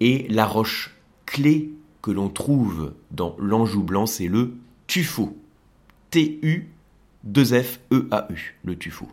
et 0.00 0.26
la 0.28 0.46
roche 0.46 0.94
clé 1.26 1.70
que 2.02 2.10
l'on 2.10 2.28
trouve 2.28 2.92
dans 3.10 3.34
l'Anjou 3.38 3.82
blanc, 3.82 4.06
c'est 4.06 4.28
le 4.28 4.54
tuffeau. 4.86 5.36
T-U-2-F-E-A-U, 6.10 6.68
le 8.64 8.76
tuffeau. 8.76 9.08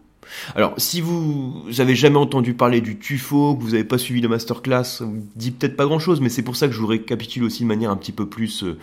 Alors, 0.55 0.73
si 0.77 1.01
vous 1.01 1.65
avez 1.77 1.95
jamais 1.95 2.17
entendu 2.17 2.53
parler 2.53 2.81
du 2.81 2.97
tuffeau, 2.97 3.55
que 3.55 3.61
vous 3.61 3.71
n'avez 3.71 3.83
pas 3.83 3.97
suivi 3.97 4.21
de 4.21 4.27
masterclass, 4.27 5.01
vous 5.01 5.25
dit 5.35 5.51
peut-être 5.51 5.75
pas 5.75 5.85
grand-chose, 5.85 6.21
mais 6.21 6.29
c'est 6.29 6.41
pour 6.41 6.55
ça 6.55 6.67
que 6.67 6.73
je 6.73 6.79
vous 6.79 6.87
récapitule 6.87 7.43
aussi 7.43 7.63
de 7.63 7.67
manière 7.67 7.91
un 7.91 7.97
petit 7.97 8.11
peu 8.11 8.27
plus, 8.27 8.63
euh, 8.63 8.77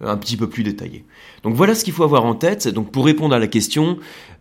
un 0.00 0.16
petit 0.16 0.36
peu 0.36 0.48
plus 0.48 0.62
détaillée. 0.62 1.04
Donc 1.42 1.54
voilà 1.54 1.74
ce 1.74 1.84
qu'il 1.84 1.92
faut 1.92 2.04
avoir 2.04 2.24
en 2.24 2.34
tête. 2.34 2.68
Donc 2.68 2.90
pour 2.90 3.04
répondre 3.04 3.34
à 3.34 3.38
la 3.38 3.46
question, 3.46 3.98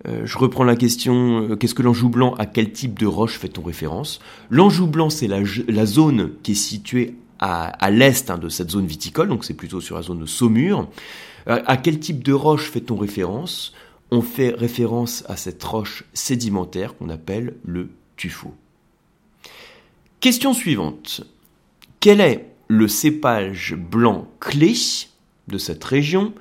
euh, 0.07 0.25
je 0.25 0.37
reprends 0.37 0.63
la 0.63 0.75
question 0.75 1.49
euh, 1.49 1.55
qu'est-ce 1.55 1.75
que 1.75 1.81
l'Anjou 1.81 2.09
blanc 2.09 2.33
À 2.35 2.45
quel 2.45 2.71
type 2.71 2.99
de 2.99 3.05
roche 3.05 3.37
fait-on 3.37 3.61
référence? 3.61 4.19
L'Anjou 4.49 4.87
blanc, 4.87 5.09
c'est 5.09 5.27
la, 5.27 5.85
zone 5.85 6.31
qui 6.43 6.53
est 6.53 6.55
située 6.55 7.15
à, 7.39 7.91
l'est 7.91 8.29
hein, 8.29 8.37
de 8.37 8.47
cette 8.47 8.71
zone 8.71 8.85
viticole, 8.85 9.27
donc 9.27 9.43
c'est 9.43 9.53
plutôt 9.53 9.81
sur 9.81 9.97
la 9.97 10.01
zone 10.01 10.19
de 10.19 10.25
Saumur. 10.25 10.87
à 11.45 11.75
quel 11.75 11.99
type 11.99 12.23
de 12.23 12.31
roche 12.31 12.71
fait-on 12.71 12.95
référence? 12.95 13.73
On 14.11 14.21
fait 14.21 14.55
référence 14.55 15.25
à 15.27 15.35
cette 15.35 15.61
roche 15.63 16.05
sédimentaire 16.13 16.95
qu'on 16.95 17.09
appelle 17.09 17.55
le 17.65 17.89
tuffeau. 18.15 18.53
Question 20.19 20.53
suivante. 20.53 21.25
Quel 21.99 22.21
est 22.21 22.45
le 22.69 22.87
cépage 22.87 23.75
blanc 23.75 24.27
clé? 24.39 24.73
De 25.47 25.57
cette 25.57 25.83
région 25.83 26.33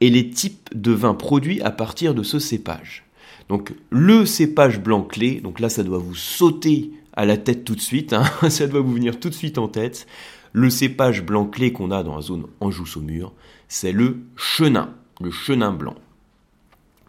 et 0.00 0.10
les 0.10 0.30
types 0.30 0.68
de 0.74 0.92
vins 0.92 1.14
produits 1.14 1.60
à 1.62 1.70
partir 1.70 2.14
de 2.14 2.22
ce 2.22 2.38
cépage 2.38 3.04
Donc 3.48 3.74
le 3.90 4.26
cépage 4.26 4.80
blanc 4.80 5.02
clé, 5.02 5.40
donc 5.40 5.60
là 5.60 5.68
ça 5.68 5.82
doit 5.82 5.98
vous 5.98 6.14
sauter 6.14 6.90
à 7.14 7.24
la 7.24 7.36
tête 7.36 7.64
tout 7.64 7.74
de 7.74 7.80
suite, 7.80 8.12
hein, 8.12 8.24
ça 8.50 8.66
doit 8.66 8.80
vous 8.80 8.92
venir 8.92 9.18
tout 9.18 9.30
de 9.30 9.34
suite 9.34 9.58
en 9.58 9.68
tête. 9.68 10.06
Le 10.52 10.70
cépage 10.70 11.24
blanc 11.24 11.46
clé 11.46 11.72
qu'on 11.72 11.90
a 11.90 12.02
dans 12.02 12.16
la 12.16 12.22
zone 12.22 12.46
Anjou-Saumur, 12.60 13.32
c'est 13.68 13.92
le 13.92 14.18
chenin, 14.36 14.94
le 15.20 15.30
chenin 15.30 15.72
blanc. 15.72 15.96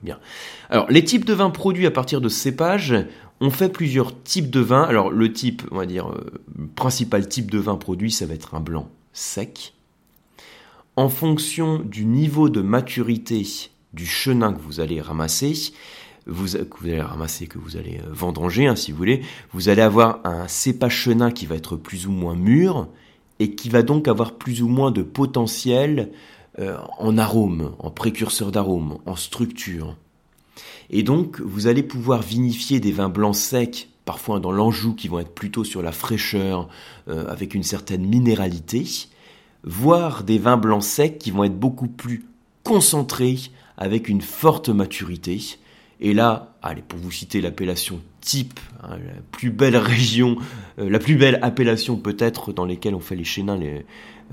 Bien. 0.04 0.20
Alors, 0.70 0.90
les 0.92 1.04
types 1.04 1.26
de 1.26 1.34
vins 1.34 1.50
produits 1.50 1.86
à 1.86 1.92
partir 1.92 2.22
de 2.22 2.30
cépages, 2.30 2.94
on 3.40 3.50
fait 3.50 3.70
plusieurs 3.70 4.22
types 4.24 4.50
de 4.50 4.60
vins. 4.60 4.84
Alors, 4.84 5.12
le 5.12 5.32
type, 5.32 5.64
on 5.72 5.78
va 5.78 5.86
dire, 5.86 6.10
euh, 6.10 6.42
principal 6.76 7.28
type 7.28 7.50
de 7.50 7.58
vin 7.58 7.76
produit, 7.76 8.12
ça 8.12 8.26
va 8.26 8.34
être 8.34 8.54
un 8.56 8.60
blanc 8.60 8.90
sec. 9.14 9.74
En 10.98 11.10
fonction 11.10 11.78
du 11.78 12.06
niveau 12.06 12.50
de 12.50 12.62
maturité 12.62 13.46
du 13.94 14.08
chenin 14.08 14.52
que 14.52 14.60
vous 14.60 14.80
allez 14.80 15.00
ramasser, 15.00 15.54
que 16.26 16.32
vous 16.32 16.56
allez 16.56 17.00
ramasser, 17.00 17.46
que 17.46 17.60
vous 17.60 17.78
allez 17.78 18.00
euh, 18.00 18.12
vendanger, 18.12 18.66
hein, 18.66 18.76
si 18.76 18.92
vous 18.92 18.98
voulez, 18.98 19.22
vous 19.54 19.70
allez 19.70 19.84
avoir 19.84 20.22
un 20.24 20.48
cépage 20.48 20.96
chenin 20.96 21.30
qui 21.30 21.46
va 21.46 21.54
être 21.54 21.76
plus 21.76 22.08
ou 22.08 22.12
moins 22.12 22.36
mûr 22.36 22.88
et 23.38 23.54
qui 23.54 23.70
va 23.70 23.84
donc 23.84 24.08
avoir 24.08 24.40
plus 24.40 24.64
ou 24.64 24.70
moins 24.70 24.90
de 24.90 25.04
potentiel 25.04 26.10
euh, 26.58 26.80
en 26.98 27.20
arôme, 27.20 27.76
en 27.78 27.92
précurseur 27.92 28.52
d'arôme, 28.52 28.98
en 29.06 29.16
structure. 29.16 29.96
Et 30.90 31.04
donc, 31.04 31.40
vous 31.42 31.68
allez 31.68 31.84
pouvoir 31.84 32.24
vinifier 32.24 32.80
des 32.80 32.92
vins 32.92 33.10
blancs 33.10 33.36
secs, 33.36 33.88
parfois 34.04 34.40
dans 34.40 34.52
l'Anjou, 34.52 34.96
qui 34.96 35.10
vont 35.10 35.20
être 35.20 35.36
plutôt 35.36 35.64
sur 35.64 35.84
la 35.84 35.92
fraîcheur, 35.92 36.68
euh, 37.08 37.28
avec 37.28 37.54
une 37.54 37.62
certaine 37.62 38.04
minéralité, 38.04 39.10
voire 39.64 40.24
des 40.24 40.38
vins 40.38 40.58
blancs 40.58 40.84
secs 40.84 41.18
qui 41.18 41.32
vont 41.32 41.44
être 41.44 41.58
beaucoup 41.58 41.88
plus 41.88 42.26
concentrés, 42.64 43.38
avec 43.78 44.10
une 44.10 44.22
forte 44.22 44.70
maturité. 44.70 45.40
Et 46.02 46.14
là, 46.14 46.56
allez, 46.62 46.82
pour 46.82 47.00
vous 47.00 47.12
citer 47.12 47.42
l'appellation 47.42 48.02
type, 48.22 48.60
hein, 48.84 48.98
la 48.98 49.22
plus 49.32 49.52
belle 49.52 49.78
région, 49.78 50.38
euh, 50.80 50.90
la 50.90 51.00
plus 51.00 51.16
belle 51.16 51.40
appellation 51.42 51.98
peut-être 51.98 52.54
dans 52.54 52.66
lesquelles 52.66 52.96
on 52.96 53.00
fait 53.00 53.16
les 53.16 53.24
chénins 53.24 53.58
les, 53.58 53.86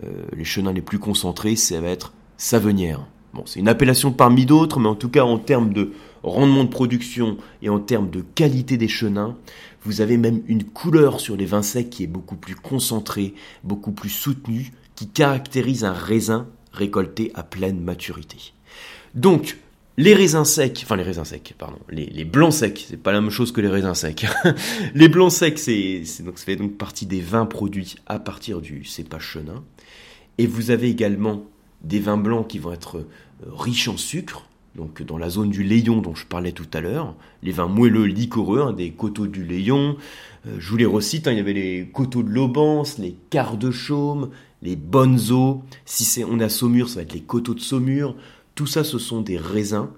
euh, 0.02 0.24
les 0.36 0.44
chenins 0.44 0.72
les 0.72 0.82
plus 0.82 0.98
concentrés, 0.98 1.56
ça 1.56 1.80
va 1.80 1.88
être 1.88 2.12
Savenière. 2.36 3.06
Bon, 3.32 3.42
c'est 3.46 3.60
une 3.60 3.68
appellation 3.68 4.12
parmi 4.12 4.46
d'autres, 4.46 4.80
mais 4.80 4.88
en 4.88 4.94
tout 4.94 5.08
cas 5.08 5.24
en 5.24 5.38
termes 5.38 5.72
de 5.72 5.92
rendement 6.22 6.64
de 6.64 6.68
production 6.68 7.36
et 7.62 7.68
en 7.68 7.78
termes 7.78 8.10
de 8.10 8.20
qualité 8.20 8.76
des 8.76 8.88
chenins, 8.88 9.36
vous 9.82 10.00
avez 10.00 10.16
même 10.16 10.42
une 10.46 10.64
couleur 10.64 11.20
sur 11.20 11.36
les 11.36 11.44
vins 11.44 11.62
secs 11.62 11.90
qui 11.90 12.04
est 12.04 12.08
beaucoup 12.08 12.36
plus 12.36 12.54
concentrée, 12.54 13.34
beaucoup 13.62 13.92
plus 13.92 14.08
soutenue, 14.08 14.72
qui 14.94 15.08
caractérise 15.08 15.84
un 15.84 15.92
raisin 15.92 16.48
récolté 16.72 17.30
à 17.34 17.42
pleine 17.42 17.80
maturité. 17.80 18.52
Donc, 19.14 19.58
les 19.96 20.14
raisins 20.14 20.44
secs, 20.44 20.80
enfin 20.82 20.96
les 20.96 21.04
raisins 21.04 21.24
secs, 21.24 21.54
pardon, 21.56 21.78
les, 21.88 22.24
blancs 22.24 22.52
secs, 22.52 22.84
c'est 22.88 22.96
pas 22.96 23.12
la 23.12 23.20
même 23.20 23.30
chose 23.30 23.52
que 23.52 23.60
les 23.60 23.68
raisins 23.68 23.94
secs. 23.94 24.26
les 24.94 25.08
blancs 25.08 25.30
secs, 25.30 25.58
c'est, 25.58 26.02
donc, 26.24 26.38
ça 26.38 26.44
fait 26.44 26.56
donc 26.56 26.76
partie 26.76 27.06
des 27.06 27.20
vins 27.20 27.46
produits 27.46 27.94
à 28.06 28.18
partir 28.18 28.60
du 28.60 28.84
cépage 28.84 29.22
chenin. 29.22 29.62
Et 30.38 30.48
vous 30.48 30.72
avez 30.72 30.90
également 30.90 31.44
des 31.82 32.00
vins 32.00 32.16
blancs 32.16 32.48
qui 32.48 32.58
vont 32.58 32.72
être 32.72 32.98
euh, 32.98 33.06
riches 33.52 33.86
en 33.86 33.96
sucre, 33.96 34.48
donc 34.74 35.02
dans 35.02 35.18
la 35.18 35.30
zone 35.30 35.50
du 35.50 35.62
Léon 35.62 36.00
dont 36.00 36.16
je 36.16 36.26
parlais 36.26 36.50
tout 36.50 36.66
à 36.72 36.80
l'heure, 36.80 37.14
les 37.44 37.52
vins 37.52 37.68
moelleux 37.68 38.06
liquoreux, 38.06 38.62
hein, 38.62 38.72
des 38.72 38.90
coteaux 38.90 39.28
du 39.28 39.44
Léon, 39.44 39.96
euh, 40.46 40.56
je 40.58 40.70
vous 40.70 40.76
les 40.76 40.86
recite, 40.86 41.28
hein, 41.28 41.32
il 41.32 41.36
y 41.36 41.40
avait 41.40 41.52
les 41.52 41.88
coteaux 41.92 42.24
de 42.24 42.30
l'Aubance, 42.30 42.98
les 42.98 43.16
quarts 43.30 43.56
de 43.56 43.70
Chaume, 43.70 44.30
les 44.64 44.76
bonnes 44.76 45.30
eaux, 45.30 45.62
si 45.84 46.04
c'est 46.04 46.24
on 46.24 46.40
à 46.40 46.48
Saumur, 46.48 46.88
ça 46.88 46.96
va 46.96 47.02
être 47.02 47.12
les 47.12 47.20
coteaux 47.20 47.54
de 47.54 47.60
Saumur, 47.60 48.16
tout 48.54 48.66
ça, 48.66 48.82
ce 48.82 48.98
sont 48.98 49.20
des 49.20 49.36
raisins, 49.36 49.88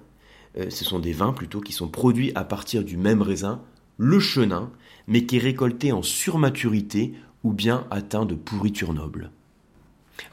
euh, 0.57 0.69
ce 0.69 0.83
sont 0.83 0.99
des 0.99 1.13
vins 1.13 1.33
plutôt, 1.33 1.61
qui 1.61 1.71
sont 1.71 1.87
produits 1.87 2.31
à 2.35 2.43
partir 2.43 2.83
du 2.83 2.97
même 2.97 3.21
raisin, 3.21 3.61
le 3.97 4.19
chenin, 4.19 4.69
mais 5.07 5.25
qui 5.25 5.37
est 5.37 5.39
récolté 5.39 5.91
en 5.91 6.03
surmaturité 6.03 7.13
ou 7.43 7.53
bien 7.53 7.87
atteint 7.89 8.25
de 8.25 8.35
pourriture 8.35 8.93
noble. 8.93 9.31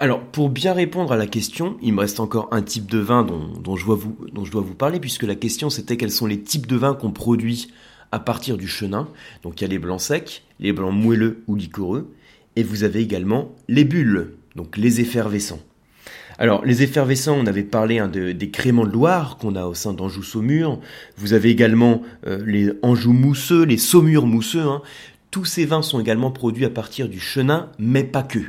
Alors, 0.01 0.21
pour 0.21 0.49
bien 0.49 0.73
répondre 0.73 1.13
à 1.13 1.17
la 1.17 1.27
question, 1.27 1.77
il 1.81 1.93
me 1.93 2.01
reste 2.01 2.19
encore 2.19 2.49
un 2.51 2.63
type 2.63 2.91
de 2.91 2.99
vin 2.99 3.23
dont, 3.23 3.77
je, 3.77 3.85
dois 3.85 3.97
vous, 3.97 4.17
dont 4.33 4.45
je 4.45 4.51
dois 4.51 4.63
vous 4.63 4.75
parler, 4.75 4.99
puisque 4.99 5.23
la 5.23 5.35
question 5.37 5.71
c'était 5.71 5.97
quels 5.97 6.11
sont 6.11 6.27
les 6.27 6.41
types 6.41 6.67
de 6.67 6.77
vins 6.77 6.95
qu'on 6.95 7.13
produit 7.13 7.69
à 8.11 8.19
partir 8.19 8.57
du 8.57 8.67
chenin. 8.67 9.09
Donc 9.43 9.61
il 9.61 9.63
y 9.63 9.67
a 9.67 9.69
les 9.69 9.79
blancs 9.79 10.01
secs, 10.01 10.43
les 10.59 10.73
blancs 10.73 10.95
moelleux 10.95 11.45
ou 11.47 11.55
liquoreux, 11.55 12.13
et 12.57 12.63
vous 12.63 12.85
avez 12.85 13.01
également 13.01 13.55
les 13.69 13.85
bulles, 13.85 14.33
donc 14.57 14.77
les 14.77 15.01
effervescents. 15.01 15.61
Alors, 16.39 16.65
les 16.65 16.83
effervescents, 16.83 17.37
on 17.39 17.47
avait 17.47 17.63
parlé 17.63 17.99
hein, 17.99 18.09
des 18.09 18.51
créments 18.51 18.87
de 18.87 18.91
Loire 18.91 19.37
qu'on 19.37 19.55
a 19.55 19.67
au 19.67 19.75
sein 19.75 19.93
d'Anjou-Saumur. 19.93 20.81
Vous 21.17 21.33
avez 21.33 21.51
également 21.51 22.03
euh, 22.27 22.43
les 22.45 22.73
Anjou 22.83 23.13
mousseux, 23.13 23.65
les 23.65 23.79
Saumur 23.79 24.27
mousseux. 24.27 24.63
Hein. 24.63 24.83
Tous 25.31 25.45
ces 25.45 25.65
vins 25.65 25.83
sont 25.83 26.01
également 26.01 26.33
produits 26.33 26.65
à 26.65 26.71
partir 26.71 27.09
du 27.09 27.21
chenin, 27.21 27.71
mais 27.79 28.03
pas 28.03 28.25
que. 28.25 28.41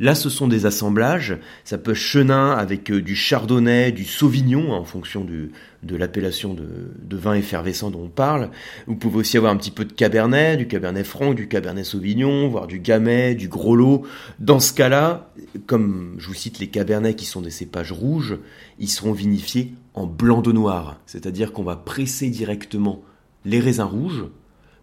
Là, 0.00 0.14
ce 0.14 0.28
sont 0.30 0.48
des 0.48 0.66
assemblages. 0.66 1.38
Ça 1.64 1.78
peut 1.78 1.94
chenin 1.94 2.52
avec 2.52 2.90
euh, 2.90 3.02
du 3.02 3.14
chardonnay, 3.14 3.92
du 3.92 4.04
sauvignon, 4.04 4.72
hein, 4.72 4.78
en 4.78 4.84
fonction 4.84 5.24
de 5.24 5.96
l'appellation 5.96 6.54
de, 6.54 7.16
vin 7.16 7.34
effervescent 7.34 7.90
dont 7.90 8.04
on 8.04 8.08
parle. 8.08 8.50
Vous 8.86 8.96
pouvez 8.96 9.18
aussi 9.18 9.36
avoir 9.36 9.52
un 9.52 9.56
petit 9.56 9.70
peu 9.70 9.84
de 9.84 9.92
cabernet, 9.92 10.56
du 10.56 10.66
cabernet 10.66 11.04
franc, 11.04 11.34
du 11.34 11.48
cabernet 11.48 11.84
sauvignon, 11.84 12.48
voire 12.48 12.66
du 12.66 12.80
gamay, 12.80 13.34
du 13.34 13.48
gros 13.48 13.76
lot. 13.76 14.02
Dans 14.38 14.60
ce 14.60 14.72
cas-là, 14.72 15.32
comme 15.66 16.16
je 16.18 16.26
vous 16.26 16.34
cite 16.34 16.58
les 16.58 16.68
cabernets 16.68 17.14
qui 17.14 17.26
sont 17.26 17.42
des 17.42 17.50
cépages 17.50 17.92
rouges, 17.92 18.38
ils 18.78 18.88
seront 18.88 19.12
vinifiés 19.12 19.74
en 19.94 20.06
blanc 20.06 20.42
de 20.42 20.52
noir. 20.52 20.98
C'est-à-dire 21.06 21.52
qu'on 21.52 21.64
va 21.64 21.76
presser 21.76 22.30
directement 22.30 23.02
les 23.44 23.60
raisins 23.60 23.82
rouges 23.82 24.24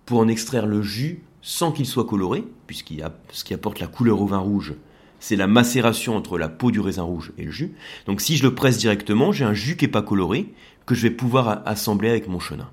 pour 0.05 0.19
en 0.19 0.27
extraire 0.27 0.65
le 0.65 0.81
jus 0.81 1.23
sans 1.41 1.71
qu'il 1.71 1.85
soit 1.85 2.05
coloré, 2.05 2.43
puisqu'il 2.67 3.05
ce 3.31 3.43
qui 3.43 3.53
apporte 3.53 3.79
la 3.79 3.87
couleur 3.87 4.21
au 4.21 4.25
vin 4.25 4.39
rouge, 4.39 4.73
c'est 5.19 5.35
la 5.35 5.47
macération 5.47 6.15
entre 6.15 6.37
la 6.37 6.49
peau 6.49 6.71
du 6.71 6.79
raisin 6.79 7.03
rouge 7.03 7.31
et 7.37 7.43
le 7.43 7.51
jus. 7.51 7.73
Donc 8.05 8.21
si 8.21 8.37
je 8.37 8.43
le 8.43 8.55
presse 8.55 8.77
directement, 8.77 9.31
j'ai 9.31 9.45
un 9.45 9.53
jus 9.53 9.77
qui 9.77 9.85
n'est 9.85 9.91
pas 9.91 10.01
coloré, 10.01 10.47
que 10.85 10.95
je 10.95 11.03
vais 11.03 11.11
pouvoir 11.11 11.61
assembler 11.65 12.09
avec 12.09 12.27
mon 12.27 12.39
chenin. 12.39 12.69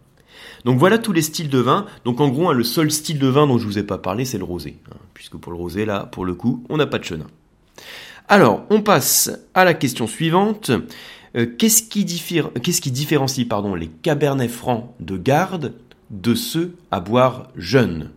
Donc 0.64 0.78
voilà 0.78 0.98
tous 0.98 1.12
les 1.12 1.22
styles 1.22 1.48
de 1.48 1.58
vin. 1.58 1.86
Donc 2.04 2.20
en 2.20 2.28
gros, 2.28 2.48
hein, 2.48 2.52
le 2.52 2.64
seul 2.64 2.90
style 2.90 3.18
de 3.18 3.26
vin 3.26 3.46
dont 3.46 3.58
je 3.58 3.64
vous 3.64 3.78
ai 3.78 3.82
pas 3.82 3.98
parlé, 3.98 4.24
c'est 4.24 4.38
le 4.38 4.44
rosé. 4.44 4.78
Hein, 4.90 4.96
puisque 5.14 5.36
pour 5.36 5.52
le 5.52 5.58
rosé, 5.58 5.84
là, 5.84 6.08
pour 6.10 6.24
le 6.24 6.34
coup, 6.34 6.64
on 6.68 6.76
n'a 6.76 6.86
pas 6.86 6.98
de 6.98 7.04
chenin. 7.04 7.26
Alors, 8.28 8.64
on 8.70 8.82
passe 8.82 9.30
à 9.54 9.64
la 9.64 9.74
question 9.74 10.06
suivante. 10.06 10.70
Euh, 11.36 11.46
qu'est-ce 11.46 11.82
qui, 11.82 12.04
différencie 12.04 13.46
les 13.76 13.88
cabernets 13.88 14.48
francs 14.48 14.90
de 15.00 15.16
garde 15.16 15.74
de 16.10 16.34
ceux 16.34 16.74
à 16.90 17.00
boire 17.00 17.48
jeunes? 17.56 18.10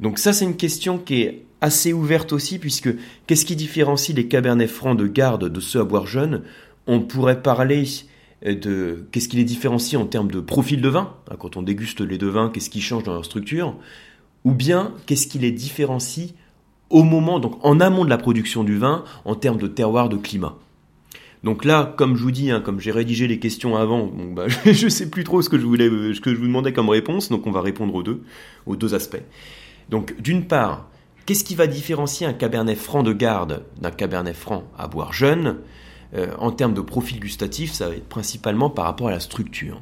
Donc 0.00 0.18
ça, 0.18 0.32
c'est 0.32 0.44
une 0.44 0.56
question 0.56 0.98
qui 0.98 1.22
est 1.22 1.43
assez 1.64 1.94
ouverte 1.94 2.34
aussi, 2.34 2.58
puisque 2.58 2.90
qu'est-ce 3.26 3.46
qui 3.46 3.56
différencie 3.56 4.14
les 4.14 4.28
cabernets 4.28 4.66
francs 4.66 4.98
de 4.98 5.06
garde 5.06 5.48
de 5.48 5.60
ceux 5.60 5.80
à 5.80 5.84
boire 5.84 6.06
jeunes? 6.06 6.42
On 6.86 7.00
pourrait 7.00 7.40
parler 7.40 7.84
de 8.44 9.06
qu'est-ce 9.10 9.28
qui 9.28 9.36
les 9.36 9.44
différencie 9.44 9.98
en 10.00 10.04
termes 10.04 10.30
de 10.30 10.40
profil 10.40 10.82
de 10.82 10.88
vin, 10.90 11.14
hein, 11.30 11.36
quand 11.38 11.56
on 11.56 11.62
déguste 11.62 12.02
les 12.02 12.18
deux 12.18 12.28
vins, 12.28 12.50
qu'est-ce 12.52 12.68
qui 12.68 12.82
change 12.82 13.04
dans 13.04 13.14
leur 13.14 13.24
structure, 13.24 13.76
ou 14.44 14.52
bien 14.52 14.92
qu'est-ce 15.06 15.26
qui 15.26 15.38
les 15.38 15.52
différencie 15.52 16.34
au 16.90 17.02
moment, 17.02 17.40
donc 17.40 17.58
en 17.64 17.80
amont 17.80 18.04
de 18.04 18.10
la 18.10 18.18
production 18.18 18.62
du 18.62 18.76
vin, 18.76 19.02
en 19.24 19.34
termes 19.34 19.58
de 19.58 19.66
terroir, 19.66 20.10
de 20.10 20.18
climat? 20.18 20.58
Donc 21.44 21.64
là, 21.64 21.94
comme 21.96 22.14
je 22.14 22.22
vous 22.22 22.30
dis, 22.30 22.50
hein, 22.50 22.60
comme 22.60 22.78
j'ai 22.78 22.90
rédigé 22.90 23.26
les 23.26 23.38
questions 23.38 23.74
avant, 23.74 24.10
bah, 24.34 24.48
je 24.66 24.84
ne 24.84 24.90
sais 24.90 25.08
plus 25.08 25.24
trop 25.24 25.40
ce 25.40 25.48
que 25.48 25.58
je 25.58 25.64
voulais, 25.64 25.88
ce 25.88 26.20
que 26.20 26.34
je 26.34 26.38
vous 26.38 26.46
demandais 26.46 26.74
comme 26.74 26.90
réponse, 26.90 27.30
donc 27.30 27.46
on 27.46 27.50
va 27.50 27.62
répondre 27.62 27.94
aux 27.94 28.02
deux, 28.02 28.22
aux 28.66 28.76
deux 28.76 28.94
aspects. 28.94 29.22
Donc 29.88 30.14
d'une 30.20 30.44
part, 30.44 30.90
qu'est-ce 31.26 31.44
qui 31.44 31.54
va 31.54 31.66
différencier 31.66 32.26
un 32.26 32.32
cabernet 32.32 32.76
franc 32.76 33.02
de 33.02 33.12
garde 33.12 33.64
d'un 33.80 33.90
cabernet 33.90 34.34
franc 34.34 34.64
à 34.78 34.88
boire 34.88 35.12
jeune 35.12 35.58
euh, 36.14 36.28
en 36.38 36.52
termes 36.52 36.74
de 36.74 36.80
profil 36.80 37.18
gustatif, 37.18 37.72
ça 37.72 37.88
va 37.88 37.96
être 37.96 38.08
principalement 38.08 38.70
par 38.70 38.84
rapport 38.84 39.08
à 39.08 39.10
la 39.10 39.20
structure. 39.20 39.80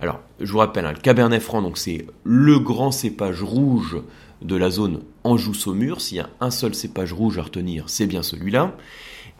Alors, 0.00 0.20
je 0.40 0.50
vous 0.52 0.58
rappelle, 0.58 0.84
hein, 0.84 0.92
le 0.92 1.00
Cabernet 1.00 1.40
Franc, 1.40 1.62
donc 1.62 1.78
c'est 1.78 2.06
le 2.24 2.58
grand 2.58 2.90
cépage 2.90 3.42
rouge 3.42 3.96
de 4.42 4.56
la 4.56 4.70
zone 4.70 5.02
Anjou-Saumur. 5.24 6.00
S'il 6.00 6.18
y 6.18 6.20
a 6.20 6.28
un 6.40 6.50
seul 6.50 6.74
cépage 6.74 7.12
rouge 7.12 7.38
à 7.38 7.42
retenir, 7.42 7.84
c'est 7.88 8.06
bien 8.06 8.22
celui-là. 8.22 8.76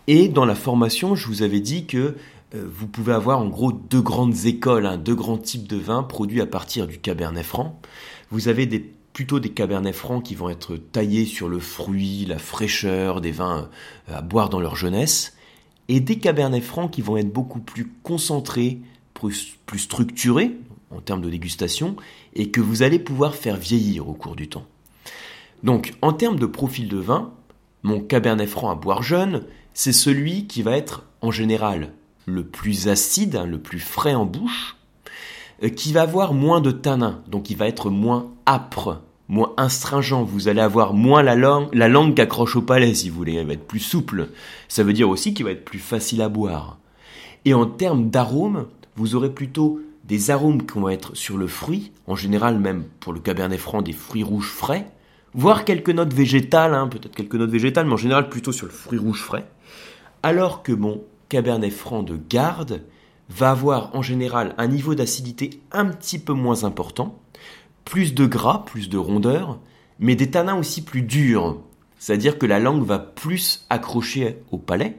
Et 0.06 0.28
dans 0.28 0.44
la 0.44 0.54
formation, 0.54 1.14
je 1.14 1.26
vous 1.26 1.42
avais 1.42 1.60
dit 1.60 1.86
que 1.86 2.16
euh, 2.54 2.68
vous 2.72 2.86
pouvez 2.86 3.12
avoir 3.12 3.40
en 3.40 3.48
gros 3.48 3.72
deux 3.72 4.00
grandes 4.00 4.46
écoles, 4.46 4.86
hein, 4.86 4.96
deux 4.96 5.14
grands 5.14 5.38
types 5.38 5.68
de 5.68 5.76
vins 5.76 6.02
produits 6.02 6.40
à 6.40 6.46
partir 6.46 6.86
du 6.86 6.98
Cabernet 6.98 7.44
Franc. 7.44 7.80
Vous 8.30 8.48
avez 8.48 8.66
plutôt 9.12 9.40
des 9.40 9.50
Cabernets 9.50 9.92
Francs 9.92 10.24
qui 10.24 10.34
vont 10.34 10.48
être 10.48 10.76
taillés 10.76 11.26
sur 11.26 11.48
le 11.48 11.58
fruit, 11.58 12.24
la 12.26 12.38
fraîcheur, 12.38 13.20
des 13.20 13.32
vins 13.32 13.68
euh, 14.08 14.16
à 14.16 14.22
boire 14.22 14.48
dans 14.48 14.60
leur 14.60 14.76
jeunesse 14.76 15.34
et 15.88 16.00
des 16.00 16.18
cabernets 16.18 16.60
francs 16.60 16.90
qui 16.90 17.02
vont 17.02 17.16
être 17.16 17.32
beaucoup 17.32 17.60
plus 17.60 17.86
concentrés, 18.02 18.80
plus, 19.14 19.58
structurés 19.76 20.56
en 20.90 21.00
termes 21.00 21.22
de 21.22 21.30
dégustation, 21.30 21.96
et 22.34 22.50
que 22.50 22.60
vous 22.60 22.82
allez 22.82 22.98
pouvoir 22.98 23.34
faire 23.34 23.56
vieillir 23.56 24.08
au 24.08 24.12
cours 24.12 24.36
du 24.36 24.48
temps. 24.48 24.66
Donc, 25.62 25.94
en 26.02 26.12
termes 26.12 26.38
de 26.38 26.46
profil 26.46 26.88
de 26.88 26.98
vin, 26.98 27.32
mon 27.82 28.00
cabernet 28.00 28.46
franc 28.46 28.70
à 28.70 28.74
boire 28.74 29.02
jeune, 29.02 29.44
c'est 29.74 29.92
celui 29.92 30.46
qui 30.46 30.62
va 30.62 30.76
être 30.76 31.04
en 31.22 31.30
général 31.30 31.92
le 32.26 32.44
plus 32.44 32.88
acide, 32.88 33.36
hein, 33.36 33.46
le 33.46 33.58
plus 33.58 33.80
frais 33.80 34.14
en 34.14 34.26
bouche, 34.26 34.76
qui 35.70 35.92
va 35.92 36.02
avoir 36.02 36.34
moins 36.34 36.60
de 36.60 36.70
tanin, 36.70 37.20
donc 37.28 37.50
il 37.50 37.56
va 37.56 37.68
être 37.68 37.90
moins 37.90 38.30
âpre 38.46 39.00
moins 39.32 39.54
astringent, 39.56 40.24
vous 40.24 40.48
allez 40.48 40.60
avoir 40.60 40.92
moins 40.92 41.22
la 41.22 41.34
langue, 41.34 41.68
la 41.72 41.88
langue 41.88 42.14
qui 42.14 42.20
accroche 42.20 42.54
au 42.54 42.60
palais 42.60 42.92
si 42.92 43.08
vous 43.08 43.16
voulez, 43.16 43.34
elle 43.34 43.46
va 43.46 43.54
être 43.54 43.66
plus 43.66 43.80
souple. 43.80 44.28
Ça 44.68 44.82
veut 44.82 44.92
dire 44.92 45.08
aussi 45.08 45.32
qu'il 45.32 45.46
va 45.46 45.52
être 45.52 45.64
plus 45.64 45.78
facile 45.78 46.20
à 46.20 46.28
boire. 46.28 46.76
Et 47.46 47.54
en 47.54 47.64
termes 47.64 48.10
d'arômes, 48.10 48.66
vous 48.94 49.14
aurez 49.14 49.30
plutôt 49.30 49.80
des 50.04 50.30
arômes 50.30 50.66
qui 50.66 50.78
vont 50.78 50.90
être 50.90 51.16
sur 51.16 51.38
le 51.38 51.46
fruit, 51.46 51.92
en 52.06 52.14
général 52.14 52.58
même 52.58 52.84
pour 53.00 53.14
le 53.14 53.20
cabernet 53.20 53.58
franc 53.58 53.80
des 53.80 53.94
fruits 53.94 54.22
rouges 54.22 54.50
frais, 54.50 54.86
voire 55.32 55.64
quelques 55.64 55.88
notes 55.88 56.12
végétales, 56.12 56.74
hein, 56.74 56.88
peut-être 56.88 57.14
quelques 57.14 57.36
notes 57.36 57.50
végétales, 57.50 57.86
mais 57.86 57.94
en 57.94 57.96
général 57.96 58.28
plutôt 58.28 58.52
sur 58.52 58.66
le 58.66 58.72
fruit 58.72 58.98
rouge 58.98 59.22
frais. 59.22 59.46
Alors 60.22 60.62
que 60.62 60.72
mon 60.72 61.02
cabernet 61.30 61.72
franc 61.72 62.02
de 62.02 62.18
garde 62.28 62.82
va 63.28 63.50
avoir 63.50 63.94
en 63.94 64.02
général 64.02 64.54
un 64.58 64.68
niveau 64.68 64.94
d'acidité 64.94 65.50
un 65.72 65.86
petit 65.86 66.18
peu 66.18 66.32
moins 66.32 66.64
important, 66.64 67.18
plus 67.84 68.14
de 68.14 68.26
gras, 68.26 68.64
plus 68.66 68.88
de 68.88 68.98
rondeur, 68.98 69.58
mais 69.98 70.16
des 70.16 70.30
tanins 70.30 70.58
aussi 70.58 70.82
plus 70.82 71.02
durs. 71.02 71.58
C'est-à-dire 71.98 72.38
que 72.38 72.46
la 72.46 72.58
langue 72.58 72.84
va 72.84 72.98
plus 72.98 73.64
accrocher 73.70 74.38
au 74.50 74.58
palais 74.58 74.98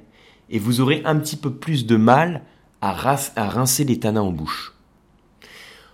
et 0.49 0.59
vous 0.59 0.81
aurez 0.81 1.01
un 1.05 1.17
petit 1.17 1.35
peu 1.35 1.53
plus 1.53 1.85
de 1.85 1.97
mal 1.97 2.43
à, 2.81 2.93
rincer 2.93 3.83
les 3.85 3.99
tanins 3.99 4.21
en 4.21 4.31
bouche. 4.31 4.73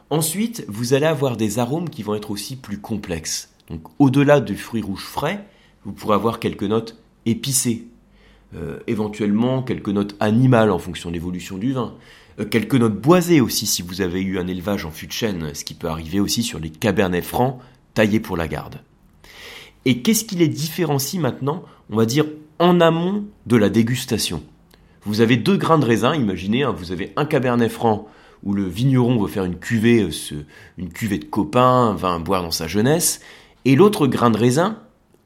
Ensuite, 0.09 0.65
vous 0.67 0.93
allez 0.93 1.05
avoir 1.05 1.37
des 1.37 1.59
arômes 1.59 1.89
qui 1.89 2.01
vont 2.01 2.15
être 2.15 2.31
aussi 2.31 2.55
plus 2.55 2.79
complexes. 2.79 3.53
Donc, 3.69 3.83
au-delà 3.99 4.39
du 4.39 4.57
fruit 4.57 4.81
rouge 4.81 5.03
frais, 5.03 5.45
vous 5.85 5.91
pourrez 5.91 6.15
avoir 6.15 6.39
quelques 6.39 6.63
notes 6.63 6.97
épicées, 7.27 7.87
euh, 8.55 8.79
éventuellement 8.87 9.61
quelques 9.61 9.89
notes 9.89 10.15
animales 10.19 10.71
en 10.71 10.79
fonction 10.79 11.09
de 11.09 11.13
l'évolution 11.13 11.57
du 11.57 11.73
vin, 11.73 11.93
euh, 12.39 12.45
quelques 12.45 12.75
notes 12.75 12.99
boisées 12.99 13.41
aussi 13.41 13.67
si 13.67 13.81
vous 13.81 14.01
avez 14.01 14.21
eu 14.21 14.39
un 14.39 14.47
élevage 14.47 14.85
en 14.85 14.91
fût 14.91 15.07
de 15.07 15.11
chêne, 15.11 15.53
ce 15.53 15.63
qui 15.63 15.73
peut 15.73 15.87
arriver 15.87 16.19
aussi 16.19 16.41
sur 16.41 16.59
les 16.59 16.69
cabernets 16.69 17.21
francs 17.21 17.59
taillés 17.93 18.19
pour 18.19 18.37
la 18.37 18.47
garde. 18.47 18.81
Et 19.85 20.01
qu'est-ce 20.01 20.25
qui 20.25 20.35
les 20.35 20.47
différencie 20.47 21.21
maintenant, 21.21 21.63
on 21.89 21.97
va 21.97 22.05
dire, 22.05 22.25
en 22.59 22.81
amont 22.81 23.25
de 23.45 23.55
la 23.55 23.69
dégustation? 23.69 24.43
Vous 25.03 25.21
avez 25.21 25.37
deux 25.37 25.57
grains 25.57 25.79
de 25.79 25.85
raisin, 25.85 26.15
imaginez, 26.15 26.63
hein, 26.63 26.75
vous 26.75 26.91
avez 26.91 27.13
un 27.15 27.25
cabernet 27.25 27.69
franc 27.69 28.07
où 28.43 28.53
le 28.53 28.63
vigneron 28.63 29.19
veut 29.21 29.27
faire 29.27 29.45
une 29.45 29.57
cuvée, 29.57 30.01
euh, 30.01 30.45
une 30.77 30.89
cuvée 30.89 31.19
de 31.19 31.25
copain, 31.25 31.89
un 31.89 31.93
vin 31.93 32.19
boire 32.19 32.43
dans 32.43 32.51
sa 32.51 32.67
jeunesse, 32.67 33.21
et 33.65 33.75
l'autre 33.75 34.07
grain 34.07 34.31
de 34.31 34.37
raisin 34.37 34.79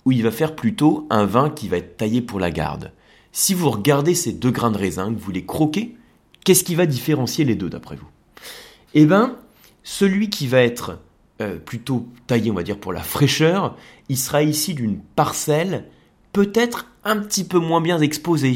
où 0.06 0.12
il 0.12 0.24
va 0.24 0.32
faire 0.32 0.56
plutôt 0.56 1.08
un 1.10 1.26
vin 1.26 1.50
qui 1.50 1.70
va 1.70 1.78
être 1.78 1.98
taillé 1.98 2.22
pour 2.22 2.40
la 2.40 2.52
garde. 2.52 2.92
Si 3.34 3.54
vous 3.54 3.70
regardez 3.70 4.16
ces 4.16 4.32
deux 4.32 4.52
grains 4.52 4.72
de 4.72 4.78
raisin, 4.78 5.14
que 5.14 5.20
vous 5.20 5.32
les 5.32 5.46
croquez, 5.46 5.98
Qu'est-ce 6.44 6.64
qui 6.64 6.76
va 6.76 6.86
différencier 6.86 7.46
les 7.46 7.56
deux 7.56 7.70
d'après 7.70 7.96
vous? 7.96 8.08
Eh 8.94 9.06
bien, 9.06 9.38
celui 9.84 10.30
qui 10.30 10.48
va 10.48 10.62
être 10.62 11.00
euh, 11.42 11.58
plutôt 11.58 12.08
taillé, 12.28 12.52
on 12.52 12.56
va 12.56 12.64
dire, 12.64 12.78
pour 12.78 12.92
la 12.92 13.02
fraîcheur, 13.02 13.78
il 14.10 14.18
sera 14.18 14.44
ici 14.44 14.74
d'une 14.74 15.00
parcelle 15.00 15.86
peut-être 16.34 16.92
un 17.04 17.18
petit 17.18 17.44
peu 17.44 17.60
moins 17.60 17.82
bien 17.82 18.00
exposée, 18.02 18.56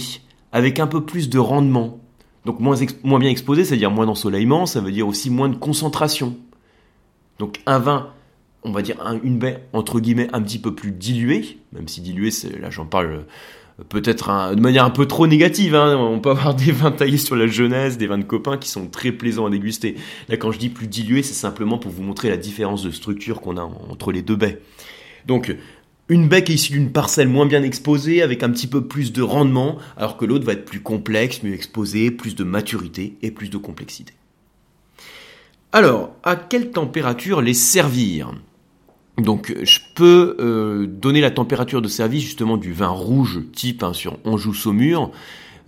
avec 0.52 0.80
un 0.80 0.88
peu 0.88 1.06
plus 1.06 1.30
de 1.30 1.40
rendement. 1.40 2.00
Donc 2.46 2.60
moins, 2.60 2.78
moins 3.04 3.20
bien 3.20 3.30
exposé, 3.30 3.64
c'est-à-dire 3.64 3.92
moins 3.92 4.06
d'ensoleillement, 4.06 4.66
ça 4.66 4.82
veut 4.82 4.92
dire 4.92 5.08
aussi 5.08 5.30
moins 5.30 5.50
de 5.50 5.56
concentration. 5.56 6.38
Donc 7.40 7.60
un 7.66 7.80
vin, 7.80 8.14
on 8.64 8.72
va 8.72 8.82
dire 8.82 8.98
une 9.24 9.38
baie 9.38 9.68
entre 9.74 10.00
guillemets 10.00 10.30
un 10.34 10.42
petit 10.42 10.60
peu 10.60 10.74
plus 10.74 10.92
diluée, 10.92 11.60
même 11.72 11.88
si 11.88 12.02
dilué, 12.02 12.32
là 12.60 12.70
j'en 12.70 12.86
parle 12.86 13.26
peut-être 13.90 14.56
de 14.56 14.62
manière 14.62 14.86
un 14.86 14.90
peu 14.90 15.06
trop 15.06 15.28
négative. 15.28 15.76
Hein. 15.76 15.96
On 15.98 16.20
peut 16.20 16.32
avoir 16.32 16.56
des 16.56 16.72
vins 16.72 16.92
taillés 16.92 17.18
sur 17.18 17.36
la 17.36 17.48
jeunesse, 17.48 17.98
des 17.98 18.08
vins 18.08 18.18
de 18.18 18.24
copains 18.24 18.58
qui 18.58 18.70
sont 18.70 18.88
très 18.88 19.12
plaisants 19.12 19.46
à 19.46 19.50
déguster. 19.50 19.96
Là, 20.30 20.38
quand 20.38 20.52
je 20.52 20.60
dis 20.60 20.70
plus 20.70 20.88
dilué, 20.88 21.24
c'est 21.24 21.34
simplement 21.34 21.78
pour 21.78 21.92
vous 21.92 22.04
montrer 22.04 22.30
la 22.30 22.38
différence 22.38 22.84
de 22.84 22.92
structure 22.92 23.42
qu'on 23.42 23.58
a 23.58 23.62
entre 23.62 24.12
les 24.12 24.22
deux 24.22 24.36
baies. 24.36 24.60
Donc, 25.26 25.56
une 26.10 26.30
baie 26.30 26.44
qui 26.44 26.54
est 26.54 26.56
issue 26.56 26.74
d'une 26.74 26.92
parcelle 26.92 27.28
moins 27.28 27.46
bien 27.46 27.64
exposée, 27.64 28.22
avec 28.22 28.42
un 28.42 28.50
petit 28.50 28.68
peu 28.68 28.88
plus 28.88 29.12
de 29.12 29.22
rendement, 29.22 29.78
alors 29.98 30.16
que 30.16 30.26
l'autre 30.26 30.46
va 30.46 30.54
être 30.54 30.66
plus 30.66 30.80
complexe, 30.80 31.44
mieux 31.44 31.54
exposé, 31.54 32.12
plus 32.12 32.36
de 32.36 32.46
maturité 32.46 33.18
et 33.22 33.32
plus 33.32 33.50
de 33.50 33.58
complexité. 33.58 34.14
Alors, 35.74 36.16
à 36.24 36.38
quelle 36.38 36.72
température 36.72 37.42
les 37.42 37.54
servir? 37.54 38.32
Donc 39.18 39.54
je 39.64 39.80
peux 39.96 40.36
euh, 40.40 40.86
donner 40.86 41.22
la 41.22 41.32
température 41.32 41.82
de 41.82 41.88
service 41.88 42.24
justement 42.24 42.58
du 42.58 42.72
vin 42.72 42.90
rouge 42.90 43.42
type 43.54 43.84
hein, 43.84 43.94
sur 43.94 44.20
Anjou 44.26 44.54
Saumur 44.54 45.12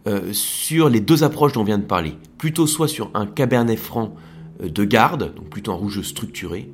euh, 0.08 0.32
sur 0.32 0.88
les 0.90 1.02
deux 1.02 1.24
approches 1.24 1.54
dont 1.54 1.62
on 1.62 1.66
vient 1.66 1.78
de 1.78 1.84
parler. 1.84 2.14
Plutôt 2.38 2.68
soit 2.68 2.88
sur 2.88 3.12
un 3.14 3.26
cabernet 3.26 3.78
franc 3.78 4.16
euh, 4.64 4.70
de 4.70 4.86
garde, 4.86 5.36
donc 5.36 5.50
plutôt 5.50 5.72
un 5.72 5.76
rouge 5.76 6.02
structuré, 6.02 6.70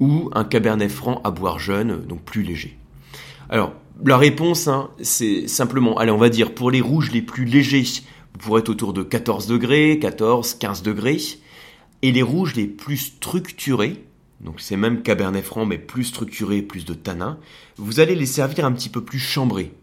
ou 0.00 0.28
un 0.34 0.44
cabernet 0.44 0.88
franc 0.88 1.20
à 1.22 1.30
boire 1.30 1.58
jeune, 1.58 2.04
donc 2.06 2.22
plus 2.22 2.42
léger. 2.42 2.76
Alors 3.48 3.74
la 4.04 4.16
réponse, 4.16 4.66
hein, 4.66 4.90
c'est 5.00 5.46
simplement, 5.46 5.98
allez 5.98 6.10
on 6.10 6.18
va 6.18 6.30
dire 6.30 6.54
pour 6.54 6.70
les 6.70 6.80
rouges 6.80 7.12
les 7.12 7.22
plus 7.22 7.44
légers, 7.44 7.84
vous 8.32 8.38
pourrez 8.40 8.60
être 8.60 8.68
autour 8.68 8.92
de 8.92 9.02
14 9.02 9.46
degrés, 9.46 9.98
14, 10.00 10.54
15 10.54 10.82
degrés, 10.82 11.18
et 12.02 12.12
les 12.12 12.22
rouges 12.22 12.54
les 12.56 12.66
plus 12.66 12.96
structurés, 12.96 14.04
donc 14.40 14.60
c'est 14.60 14.76
même 14.76 15.02
Cabernet 15.02 15.44
Franc 15.44 15.66
mais 15.66 15.78
plus 15.78 16.04
structuré, 16.04 16.62
plus 16.62 16.84
de 16.84 16.94
tanin, 16.94 17.38
vous 17.76 18.00
allez 18.00 18.14
les 18.14 18.26
servir 18.26 18.64
un 18.64 18.72
petit 18.72 18.88
peu 18.88 19.04
plus 19.04 19.18
chambrés. 19.18 19.74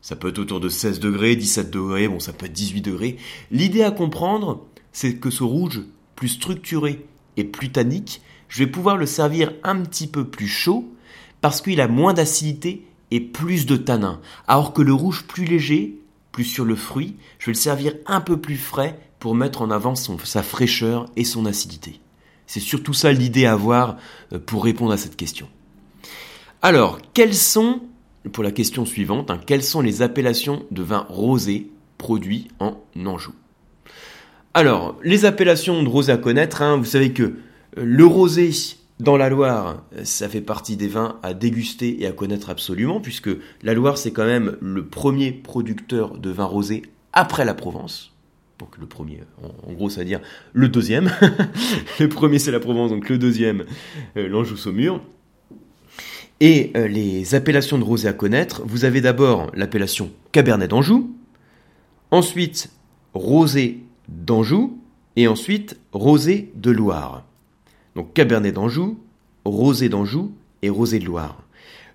Ça 0.00 0.16
peut 0.16 0.28
être 0.28 0.38
autour 0.38 0.60
de 0.60 0.70
16 0.70 1.00
degrés, 1.00 1.36
17 1.36 1.70
degrés, 1.70 2.08
bon 2.08 2.20
ça 2.20 2.32
peut 2.32 2.46
être 2.46 2.52
18 2.52 2.80
degrés. 2.80 3.18
L'idée 3.50 3.82
à 3.82 3.90
comprendre, 3.90 4.66
c'est 4.92 5.16
que 5.16 5.30
ce 5.30 5.44
rouge 5.44 5.82
plus 6.16 6.28
structuré 6.28 7.04
et 7.36 7.44
plus 7.44 7.70
tannique, 7.70 8.22
je 8.48 8.60
vais 8.60 8.70
pouvoir 8.70 8.96
le 8.96 9.06
servir 9.06 9.52
un 9.62 9.80
petit 9.82 10.06
peu 10.06 10.24
plus 10.24 10.48
chaud 10.48 10.92
parce 11.40 11.60
qu'il 11.60 11.80
a 11.80 11.88
moins 11.88 12.14
d'acidité 12.14 12.84
et 13.10 13.20
plus 13.20 13.66
de 13.66 13.76
tanin, 13.76 14.20
alors 14.46 14.72
que 14.72 14.82
le 14.82 14.92
rouge 14.92 15.24
plus 15.26 15.44
léger, 15.44 15.98
plus 16.32 16.44
sur 16.44 16.64
le 16.64 16.76
fruit, 16.76 17.16
je 17.38 17.46
vais 17.46 17.52
le 17.52 17.58
servir 17.58 17.94
un 18.06 18.20
peu 18.20 18.40
plus 18.40 18.56
frais 18.56 18.98
pour 19.18 19.34
mettre 19.34 19.62
en 19.62 19.70
avant 19.70 19.94
sa 19.94 20.42
fraîcheur 20.42 21.06
et 21.16 21.24
son 21.24 21.44
acidité. 21.44 22.00
C'est 22.50 22.58
surtout 22.58 22.94
ça 22.94 23.12
l'idée 23.12 23.46
à 23.46 23.52
avoir 23.52 23.96
euh, 24.32 24.40
pour 24.44 24.64
répondre 24.64 24.90
à 24.90 24.96
cette 24.96 25.14
question. 25.14 25.46
Alors, 26.62 26.98
quelles 27.14 27.36
sont, 27.36 27.80
pour 28.32 28.42
la 28.42 28.50
question 28.50 28.84
suivante, 28.84 29.30
hein, 29.30 29.38
quelles 29.46 29.62
sont 29.62 29.80
les 29.80 30.02
appellations 30.02 30.64
de 30.72 30.82
vin 30.82 31.06
rosé 31.08 31.70
produits 31.96 32.48
en 32.58 32.82
Anjou? 33.06 33.34
Alors, 34.52 34.98
les 35.04 35.26
appellations 35.26 35.84
de 35.84 35.88
rosé 35.88 36.10
à 36.10 36.16
connaître, 36.16 36.60
hein, 36.60 36.76
vous 36.76 36.86
savez 36.86 37.12
que 37.12 37.22
euh, 37.22 37.36
le 37.76 38.04
rosé 38.04 38.50
dans 38.98 39.16
la 39.16 39.28
Loire, 39.28 39.84
ça 40.02 40.28
fait 40.28 40.40
partie 40.40 40.76
des 40.76 40.88
vins 40.88 41.20
à 41.22 41.34
déguster 41.34 42.02
et 42.02 42.06
à 42.08 42.12
connaître 42.12 42.50
absolument, 42.50 42.98
puisque 43.00 43.30
la 43.62 43.74
Loire, 43.74 43.96
c'est 43.96 44.10
quand 44.10 44.26
même 44.26 44.56
le 44.60 44.84
premier 44.86 45.30
producteur 45.30 46.18
de 46.18 46.30
vin 46.30 46.46
rosé 46.46 46.82
après 47.12 47.44
la 47.44 47.54
Provence. 47.54 48.12
Donc 48.60 48.76
le 48.78 48.84
premier, 48.86 49.20
en, 49.42 49.72
gros, 49.72 49.88
ça 49.88 50.00
veut 50.00 50.06
dire 50.06 50.20
le 50.52 50.68
deuxième. 50.68 51.10
le 51.98 52.08
premier, 52.10 52.38
c'est 52.38 52.50
la 52.50 52.60
Provence, 52.60 52.90
donc 52.90 53.08
le 53.08 53.16
deuxième, 53.16 53.64
euh, 54.18 54.28
l'Anjou-Saumur. 54.28 55.00
Et 56.40 56.70
euh, 56.76 56.86
les 56.86 57.34
appellations 57.34 57.78
de 57.78 57.84
rosé 57.84 58.06
à 58.06 58.12
connaître, 58.12 58.62
vous 58.66 58.84
avez 58.84 59.00
d'abord 59.00 59.50
l'appellation 59.54 60.10
Cabernet 60.32 60.68
d'Anjou, 60.68 61.14
ensuite 62.10 62.70
Rosé 63.14 63.80
d'Anjou, 64.08 64.78
et 65.16 65.26
ensuite 65.26 65.80
Rosé 65.92 66.52
de 66.54 66.70
Loire. 66.70 67.24
Donc 67.96 68.12
Cabernet 68.12 68.54
d'Anjou, 68.54 68.98
Rosé 69.46 69.88
d'Anjou 69.88 70.32
et 70.60 70.68
Rosé 70.68 70.98
de 70.98 71.06
Loire. 71.06 71.42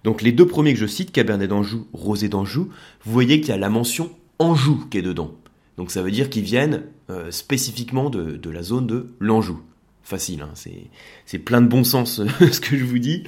Donc 0.03 0.23
les 0.23 0.31
deux 0.31 0.47
premiers 0.47 0.73
que 0.73 0.79
je 0.79 0.87
cite, 0.87 1.11
Cabernet 1.11 1.49
d'Anjou, 1.49 1.85
Rosé 1.93 2.27
d'Anjou, 2.27 2.69
vous 3.03 3.11
voyez 3.11 3.39
qu'il 3.39 3.49
y 3.49 3.53
a 3.53 3.57
la 3.57 3.69
mention 3.69 4.09
Anjou 4.39 4.85
qui 4.89 4.97
est 4.97 5.03
dedans. 5.03 5.31
Donc 5.77 5.91
ça 5.91 6.01
veut 6.01 6.11
dire 6.11 6.29
qu'ils 6.29 6.43
viennent 6.43 6.83
euh, 7.09 7.31
spécifiquement 7.31 8.09
de, 8.09 8.49
la 8.49 8.63
zone 8.63 8.87
de 8.87 9.13
l'Anjou. 9.19 9.61
Facile, 10.03 10.41
hein, 10.41 10.53
c'est 11.25 11.39
plein 11.39 11.61
de 11.61 11.67
bon 11.67 11.83
sens 11.83 12.21
ce 12.39 12.59
que 12.59 12.77
je 12.77 12.83
vous 12.83 12.99
dis. 12.99 13.23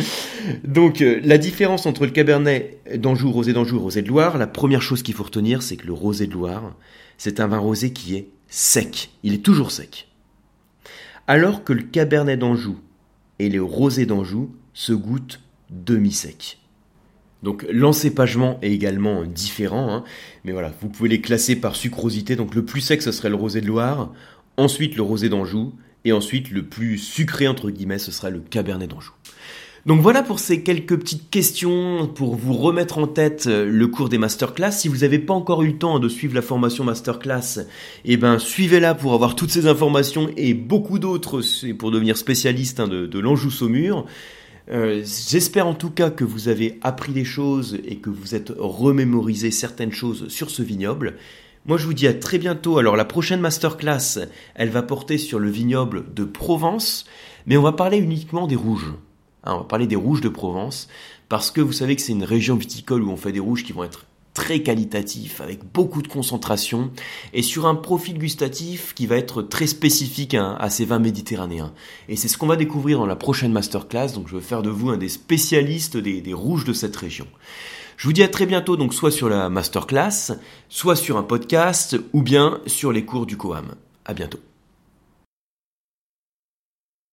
Donc 0.63 1.01
euh, 1.01 1.19
la 1.23 1.39
différence 1.39 1.87
entre 1.87 2.05
le 2.05 2.11
Cabernet 2.11 2.79
d'Anjou, 2.95 3.31
Rosé 3.31 3.51
d'Anjou 3.51 3.79
Rosé 3.79 4.03
de 4.03 4.07
Loire, 4.07 4.37
la 4.37 4.45
première 4.45 4.83
chose 4.83 5.01
qu'il 5.01 5.15
faut 5.15 5.23
retenir, 5.23 5.63
c'est 5.63 5.75
que 5.75 5.87
le 5.87 5.93
Rosé 5.93 6.27
de 6.27 6.33
Loire, 6.33 6.75
c'est 7.17 7.39
un 7.39 7.47
vin 7.47 7.57
rosé 7.57 7.93
qui 7.93 8.15
est 8.15 8.29
sec. 8.47 9.09
Il 9.23 9.33
est 9.33 9.43
toujours 9.43 9.71
sec 9.71 10.07
alors 11.27 11.63
que 11.63 11.73
le 11.73 11.83
Cabernet 11.83 12.39
d'Anjou 12.39 12.79
et 13.39 13.49
les 13.49 13.59
Rosés 13.59 14.05
d'Anjou 14.05 14.55
se 14.73 14.93
goûtent 14.93 15.41
demi-secs. 15.69 16.57
Donc 17.43 17.65
l'encépagement 17.71 18.57
est 18.61 18.71
également 18.71 19.23
différent, 19.23 19.93
hein. 19.93 20.03
mais 20.43 20.51
voilà, 20.51 20.71
vous 20.81 20.89
pouvez 20.89 21.09
les 21.09 21.21
classer 21.21 21.55
par 21.55 21.75
sucrosité. 21.75 22.35
Donc 22.35 22.55
le 22.55 22.65
plus 22.65 22.81
sec, 22.81 23.01
ce 23.01 23.11
serait 23.11 23.29
le 23.29 23.35
rosé 23.35 23.61
de 23.61 23.67
Loire, 23.67 24.11
ensuite 24.57 24.95
le 24.95 25.03
rosé 25.03 25.29
d'Anjou, 25.29 25.73
et 26.05 26.13
ensuite 26.13 26.51
le 26.51 26.63
plus 26.63 26.97
sucré 26.97 27.47
entre 27.47 27.69
guillemets, 27.69 27.99
ce 27.99 28.11
sera 28.11 28.29
le 28.29 28.39
Cabernet 28.39 28.89
d'Anjou. 28.89 29.13
Donc 29.87 30.01
voilà 30.01 30.21
pour 30.21 30.39
ces 30.39 30.63
quelques 30.63 30.99
petites 30.99 31.29
questions 31.29 32.07
pour 32.13 32.35
vous 32.35 32.51
remettre 32.51 32.97
en 32.97 33.07
tête 33.07 33.45
euh, 33.47 33.65
le 33.65 33.87
cours 33.87 34.09
des 34.09 34.17
masterclass. 34.17 34.73
Si 34.73 34.89
vous 34.89 34.97
n'avez 34.97 35.17
pas 35.17 35.33
encore 35.33 35.63
eu 35.63 35.67
le 35.67 35.77
temps 35.77 35.99
de 35.99 36.09
suivre 36.09 36.35
la 36.35 36.41
formation 36.41 36.83
masterclass, 36.83 37.65
eh 38.03 38.17
ben 38.17 38.37
suivez-la 38.37 38.95
pour 38.95 39.13
avoir 39.13 39.35
toutes 39.35 39.49
ces 39.49 39.65
informations 39.65 40.29
et 40.35 40.53
beaucoup 40.53 40.99
d'autres 40.99 41.41
pour 41.79 41.91
devenir 41.91 42.17
spécialiste 42.17 42.81
hein, 42.81 42.89
de, 42.89 43.19
l'Anjou 43.19 43.49
Saumur. 43.49 44.05
Euh, 44.69 45.01
j'espère 45.05 45.65
en 45.65 45.73
tout 45.73 45.91
cas 45.91 46.09
que 46.09 46.25
vous 46.25 46.49
avez 46.49 46.77
appris 46.81 47.13
des 47.13 47.23
choses 47.23 47.77
et 47.85 47.97
que 47.97 48.09
vous 48.09 48.35
êtes 48.35 48.51
remémorisé 48.57 49.49
certaines 49.49 49.93
choses 49.93 50.27
sur 50.27 50.49
ce 50.49 50.61
vignoble. 50.61 51.15
Moi 51.65 51.77
je 51.77 51.85
vous 51.85 51.93
dis 51.93 52.07
à 52.07 52.13
très 52.13 52.37
bientôt. 52.37 52.77
Alors 52.77 52.97
la 52.97 53.05
prochaine 53.05 53.39
masterclass, 53.39 54.19
elle 54.55 54.69
va 54.69 54.83
porter 54.83 55.17
sur 55.17 55.39
le 55.39 55.49
vignoble 55.49 56.13
de 56.13 56.25
Provence, 56.25 57.05
mais 57.45 57.55
on 57.55 57.61
va 57.61 57.71
parler 57.71 57.97
uniquement 57.97 58.47
des 58.47 58.57
rouges. 58.57 58.93
Hein, 59.43 59.53
on 59.53 59.57
va 59.59 59.63
parler 59.63 59.87
des 59.87 59.95
rouges 59.95 60.21
de 60.21 60.29
Provence, 60.29 60.89
parce 61.29 61.51
que 61.51 61.61
vous 61.61 61.71
savez 61.71 61.95
que 61.95 62.01
c'est 62.01 62.11
une 62.11 62.23
région 62.23 62.55
viticole 62.55 63.03
où 63.03 63.11
on 63.11 63.17
fait 63.17 63.31
des 63.31 63.39
rouges 63.39 63.63
qui 63.63 63.71
vont 63.71 63.85
être 63.85 64.05
très 64.37 64.61
qualitatifs, 64.61 65.41
avec 65.41 65.61
beaucoup 65.73 66.03
de 66.03 66.07
concentration, 66.07 66.91
et 67.33 67.41
sur 67.41 67.65
un 67.65 67.73
profil 67.73 68.19
gustatif 68.19 68.93
qui 68.93 69.07
va 69.07 69.17
être 69.17 69.41
très 69.41 69.65
spécifique 69.65 70.35
à 70.35 70.69
ces 70.69 70.85
vins 70.85 70.99
méditerranéens. 70.99 71.73
Et 72.07 72.15
c'est 72.15 72.27
ce 72.27 72.37
qu'on 72.37 72.45
va 72.45 72.55
découvrir 72.55 72.99
dans 72.99 73.07
la 73.07 73.15
prochaine 73.15 73.51
masterclass, 73.51 74.13
donc 74.13 74.27
je 74.27 74.35
veux 74.35 74.41
faire 74.41 74.61
de 74.61 74.69
vous 74.69 74.91
un 74.91 74.97
des 74.97 75.09
spécialistes 75.09 75.97
des, 75.97 76.21
des 76.21 76.33
rouges 76.35 76.65
de 76.65 76.73
cette 76.73 76.95
région. 76.95 77.25
Je 77.97 78.05
vous 78.05 78.13
dis 78.13 78.21
à 78.21 78.27
très 78.27 78.45
bientôt, 78.45 78.77
donc 78.77 78.93
soit 78.93 79.09
sur 79.09 79.27
la 79.27 79.49
masterclass, 79.49 80.37
soit 80.69 80.95
sur 80.95 81.17
un 81.17 81.23
podcast, 81.23 81.97
ou 82.13 82.21
bien 82.21 82.61
sur 82.67 82.91
les 82.91 83.05
cours 83.05 83.25
du 83.25 83.37
COAM. 83.37 83.73
À 84.05 84.13
bientôt. 84.13 84.39